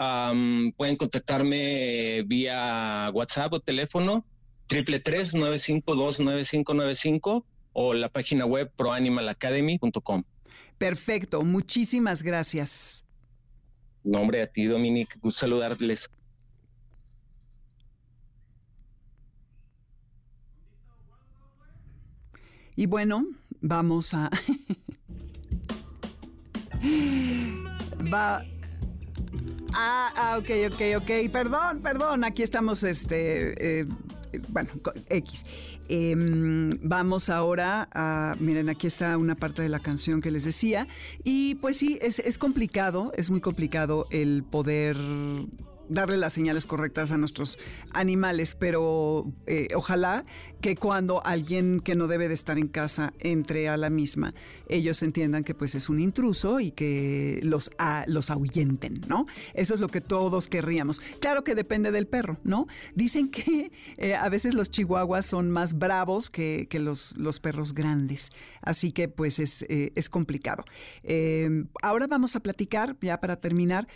[0.75, 4.25] pueden contactarme vía WhatsApp o teléfono
[4.67, 10.23] triple tres nueve cinco dos nueve cinco nueve cinco o la página web proanimalacademy.com.
[10.77, 13.05] Perfecto, muchísimas gracias.
[14.03, 16.09] Nombre a ti, Dominique, un saludarles.
[22.75, 23.25] Y bueno,
[23.67, 24.29] vamos a...
[28.13, 28.43] Va...
[29.73, 31.31] Ah, ah, ok, ok, ok.
[31.31, 32.23] Perdón, perdón.
[32.23, 33.81] Aquí estamos, este...
[33.81, 33.85] Eh,
[34.49, 34.71] bueno,
[35.09, 35.45] X.
[35.89, 40.87] Em, vamos ahora a, miren, aquí está una parte de la canción que les decía.
[41.23, 44.97] Y pues sí, es, es complicado, es muy complicado el poder
[45.89, 47.57] darle las señales correctas a nuestros
[47.91, 50.25] animales, pero eh, ojalá
[50.61, 54.33] que cuando alguien que no debe de estar en casa entre a la misma,
[54.67, 57.69] ellos entiendan que pues es un intruso y que los,
[58.07, 59.27] los ahuyenten, ¿no?
[59.53, 60.99] Eso es lo que todos querríamos.
[61.19, 62.67] Claro que depende del perro, ¿no?
[62.95, 68.31] Dicen que eh, a veces los chihuahuas son más bravos que, los, los, perros grandes,
[68.61, 70.65] así que pues es, eh, es complicado.
[71.81, 73.87] ahora vamos a platicar, ya para terminar,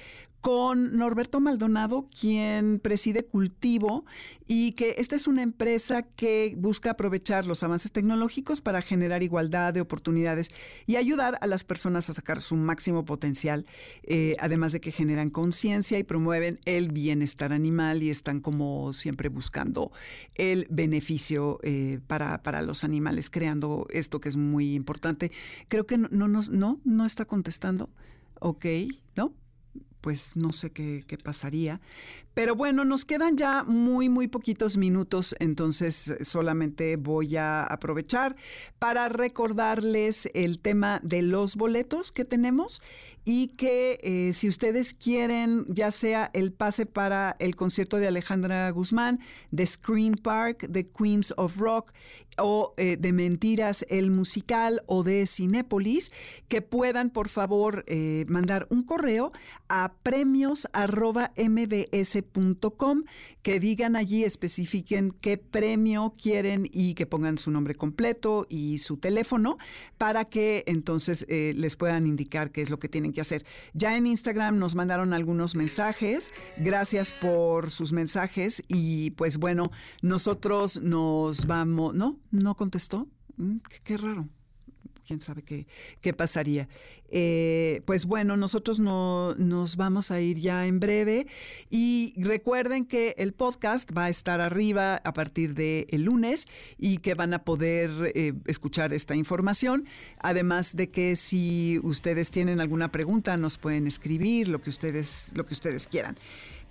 [0.42, 4.06] con Norberto Maldonado, quien preside Cultivo
[4.48, 9.74] y que esta es una empresa que busca aprovechar los avances tecnológicos para generar igualdad
[9.74, 10.50] de oportunidades
[10.88, 13.68] y ayudar a las personas a sacar su máximo potencial,
[14.04, 19.30] eh, además de que generan conciencia y promueven el bienestar animal y están como siempre
[19.30, 19.92] buscando
[20.36, 25.32] el beneficio eh, para, para los animales, creando esto que es muy importante.
[25.68, 27.90] Creo que no, no, no, no está contestando.
[28.40, 28.66] Ok,
[29.16, 29.36] ¿no?
[30.02, 31.80] Pues no sé qué, pasaría.
[32.34, 38.36] Pero bueno, nos quedan ya muy, muy poquitos minutos, entonces solamente voy a aprovechar
[38.80, 42.82] para recordarles el tema de los boletos que tenemos
[43.26, 48.70] y que eh, si ustedes quieren, ya sea el pase para el concierto de Alejandra
[48.72, 49.20] Guzmán,
[49.52, 51.92] de Screen Park, de Queens of Rock
[52.38, 56.12] o eh, de Mentiras, el musical o de Cinépolis,
[56.48, 59.32] que puedan por favor eh, mandar un correo
[59.68, 59.94] a
[63.42, 68.98] que digan allí, especifiquen qué premio quieren y que pongan su nombre completo y su
[68.98, 69.58] teléfono
[69.98, 73.46] para que entonces les puedan indicar qué es lo que tienen que hacer.
[73.74, 76.32] Ya en Instagram nos mandaron algunos mensajes.
[76.58, 78.62] Gracias por sus mensajes.
[78.68, 81.94] Y pues bueno, nosotros nos vamos.
[81.94, 82.20] ¿No?
[82.32, 83.08] ¿No contestó?
[83.38, 84.28] Mm, qué raro
[85.06, 85.68] quién sabe qué,
[86.02, 86.68] qué pasaría.
[87.14, 91.28] Eh, pues bueno, nosotros no, nos vamos a ir ya en breve
[91.70, 96.48] y recuerden que el podcast va a estar arriba a partir del el lunes
[96.78, 99.86] y que van a poder eh, escuchar esta información.
[100.20, 105.46] Además de que si ustedes tienen alguna pregunta, nos pueden escribir lo que ustedes, lo
[105.46, 106.18] que ustedes quieran.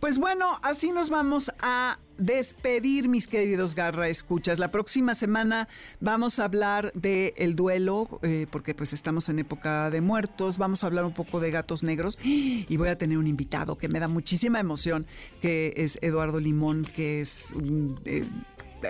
[0.00, 4.58] Pues bueno, así nos vamos a despedir, mis queridos Garra Escuchas.
[4.58, 5.68] La próxima semana
[6.00, 10.56] vamos a hablar del el duelo, eh, porque pues estamos en época de muertos.
[10.56, 13.88] Vamos a hablar un poco de gatos negros y voy a tener un invitado que
[13.88, 15.06] me da muchísima emoción,
[15.42, 18.00] que es Eduardo Limón, que es un...
[18.06, 18.24] Eh,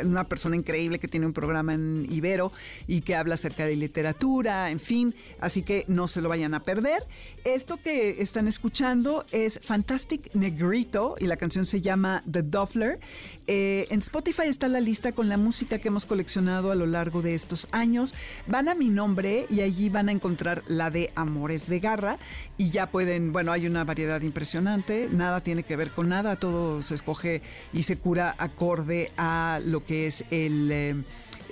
[0.05, 2.53] una persona increíble que tiene un programa en Ibero
[2.87, 6.65] y que habla acerca de literatura, en fin, así que no se lo vayan a
[6.65, 7.07] perder.
[7.45, 13.01] Esto que están escuchando es Fantastic Negrito y la canción se llama The Doffler.
[13.47, 17.23] Eh, en Spotify está la lista con la música que hemos coleccionado a lo largo
[17.23, 18.15] de estos años.
[18.47, 22.19] Van a mi nombre y allí van a encontrar la de Amores de Garra
[22.57, 26.83] y ya pueden, bueno, hay una variedad impresionante, nada tiene que ver con nada, todo
[26.83, 31.05] se escoge y se cura acorde a lo que es el...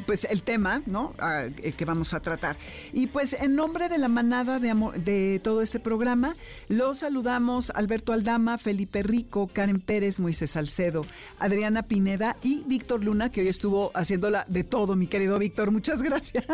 [0.07, 1.15] Pues el tema, ¿no?
[1.19, 2.57] Ah, el que vamos a tratar.
[2.93, 6.35] Y pues en nombre de la manada de, de todo este programa,
[6.69, 11.07] los saludamos Alberto Aldama, Felipe Rico, Karen Pérez, Moisés Salcedo,
[11.39, 16.03] Adriana Pineda y Víctor Luna, que hoy estuvo haciéndola de todo, mi querido Víctor, muchas
[16.09, 16.45] gracias.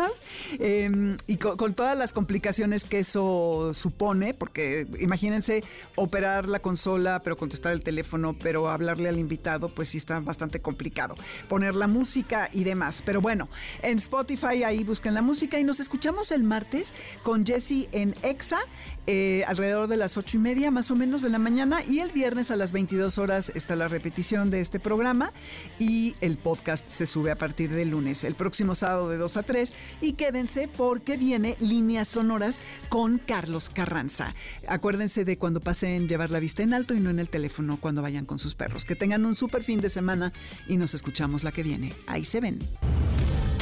[0.59, 5.63] Em, y con, todas las complicaciones que eso supone, porque imagínense
[5.95, 10.61] operar la consola, pero contestar el teléfono, pero hablarle al invitado, pues sí está bastante
[10.61, 11.15] complicado.
[11.49, 13.03] Poner la música y demás.
[13.05, 13.49] Pero bueno, bueno,
[13.81, 18.59] en Spotify ahí buscan la música y nos escuchamos el martes con Jesse en EXA
[19.07, 22.13] eh, alrededor de las ocho y media más o menos de la mañana y el
[22.13, 25.33] viernes a las 22 horas está la repetición de este programa
[25.79, 29.43] y el podcast se sube a partir del lunes, el próximo sábado de 2 a
[29.43, 32.57] 3 y quédense porque viene líneas sonoras
[32.87, 34.33] con Carlos Carranza.
[34.65, 38.01] Acuérdense de cuando pasen llevar la vista en alto y no en el teléfono cuando
[38.01, 38.85] vayan con sus perros.
[38.85, 40.31] Que tengan un super fin de semana
[40.69, 41.93] y nos escuchamos la que viene.
[42.07, 42.59] Ahí se ven.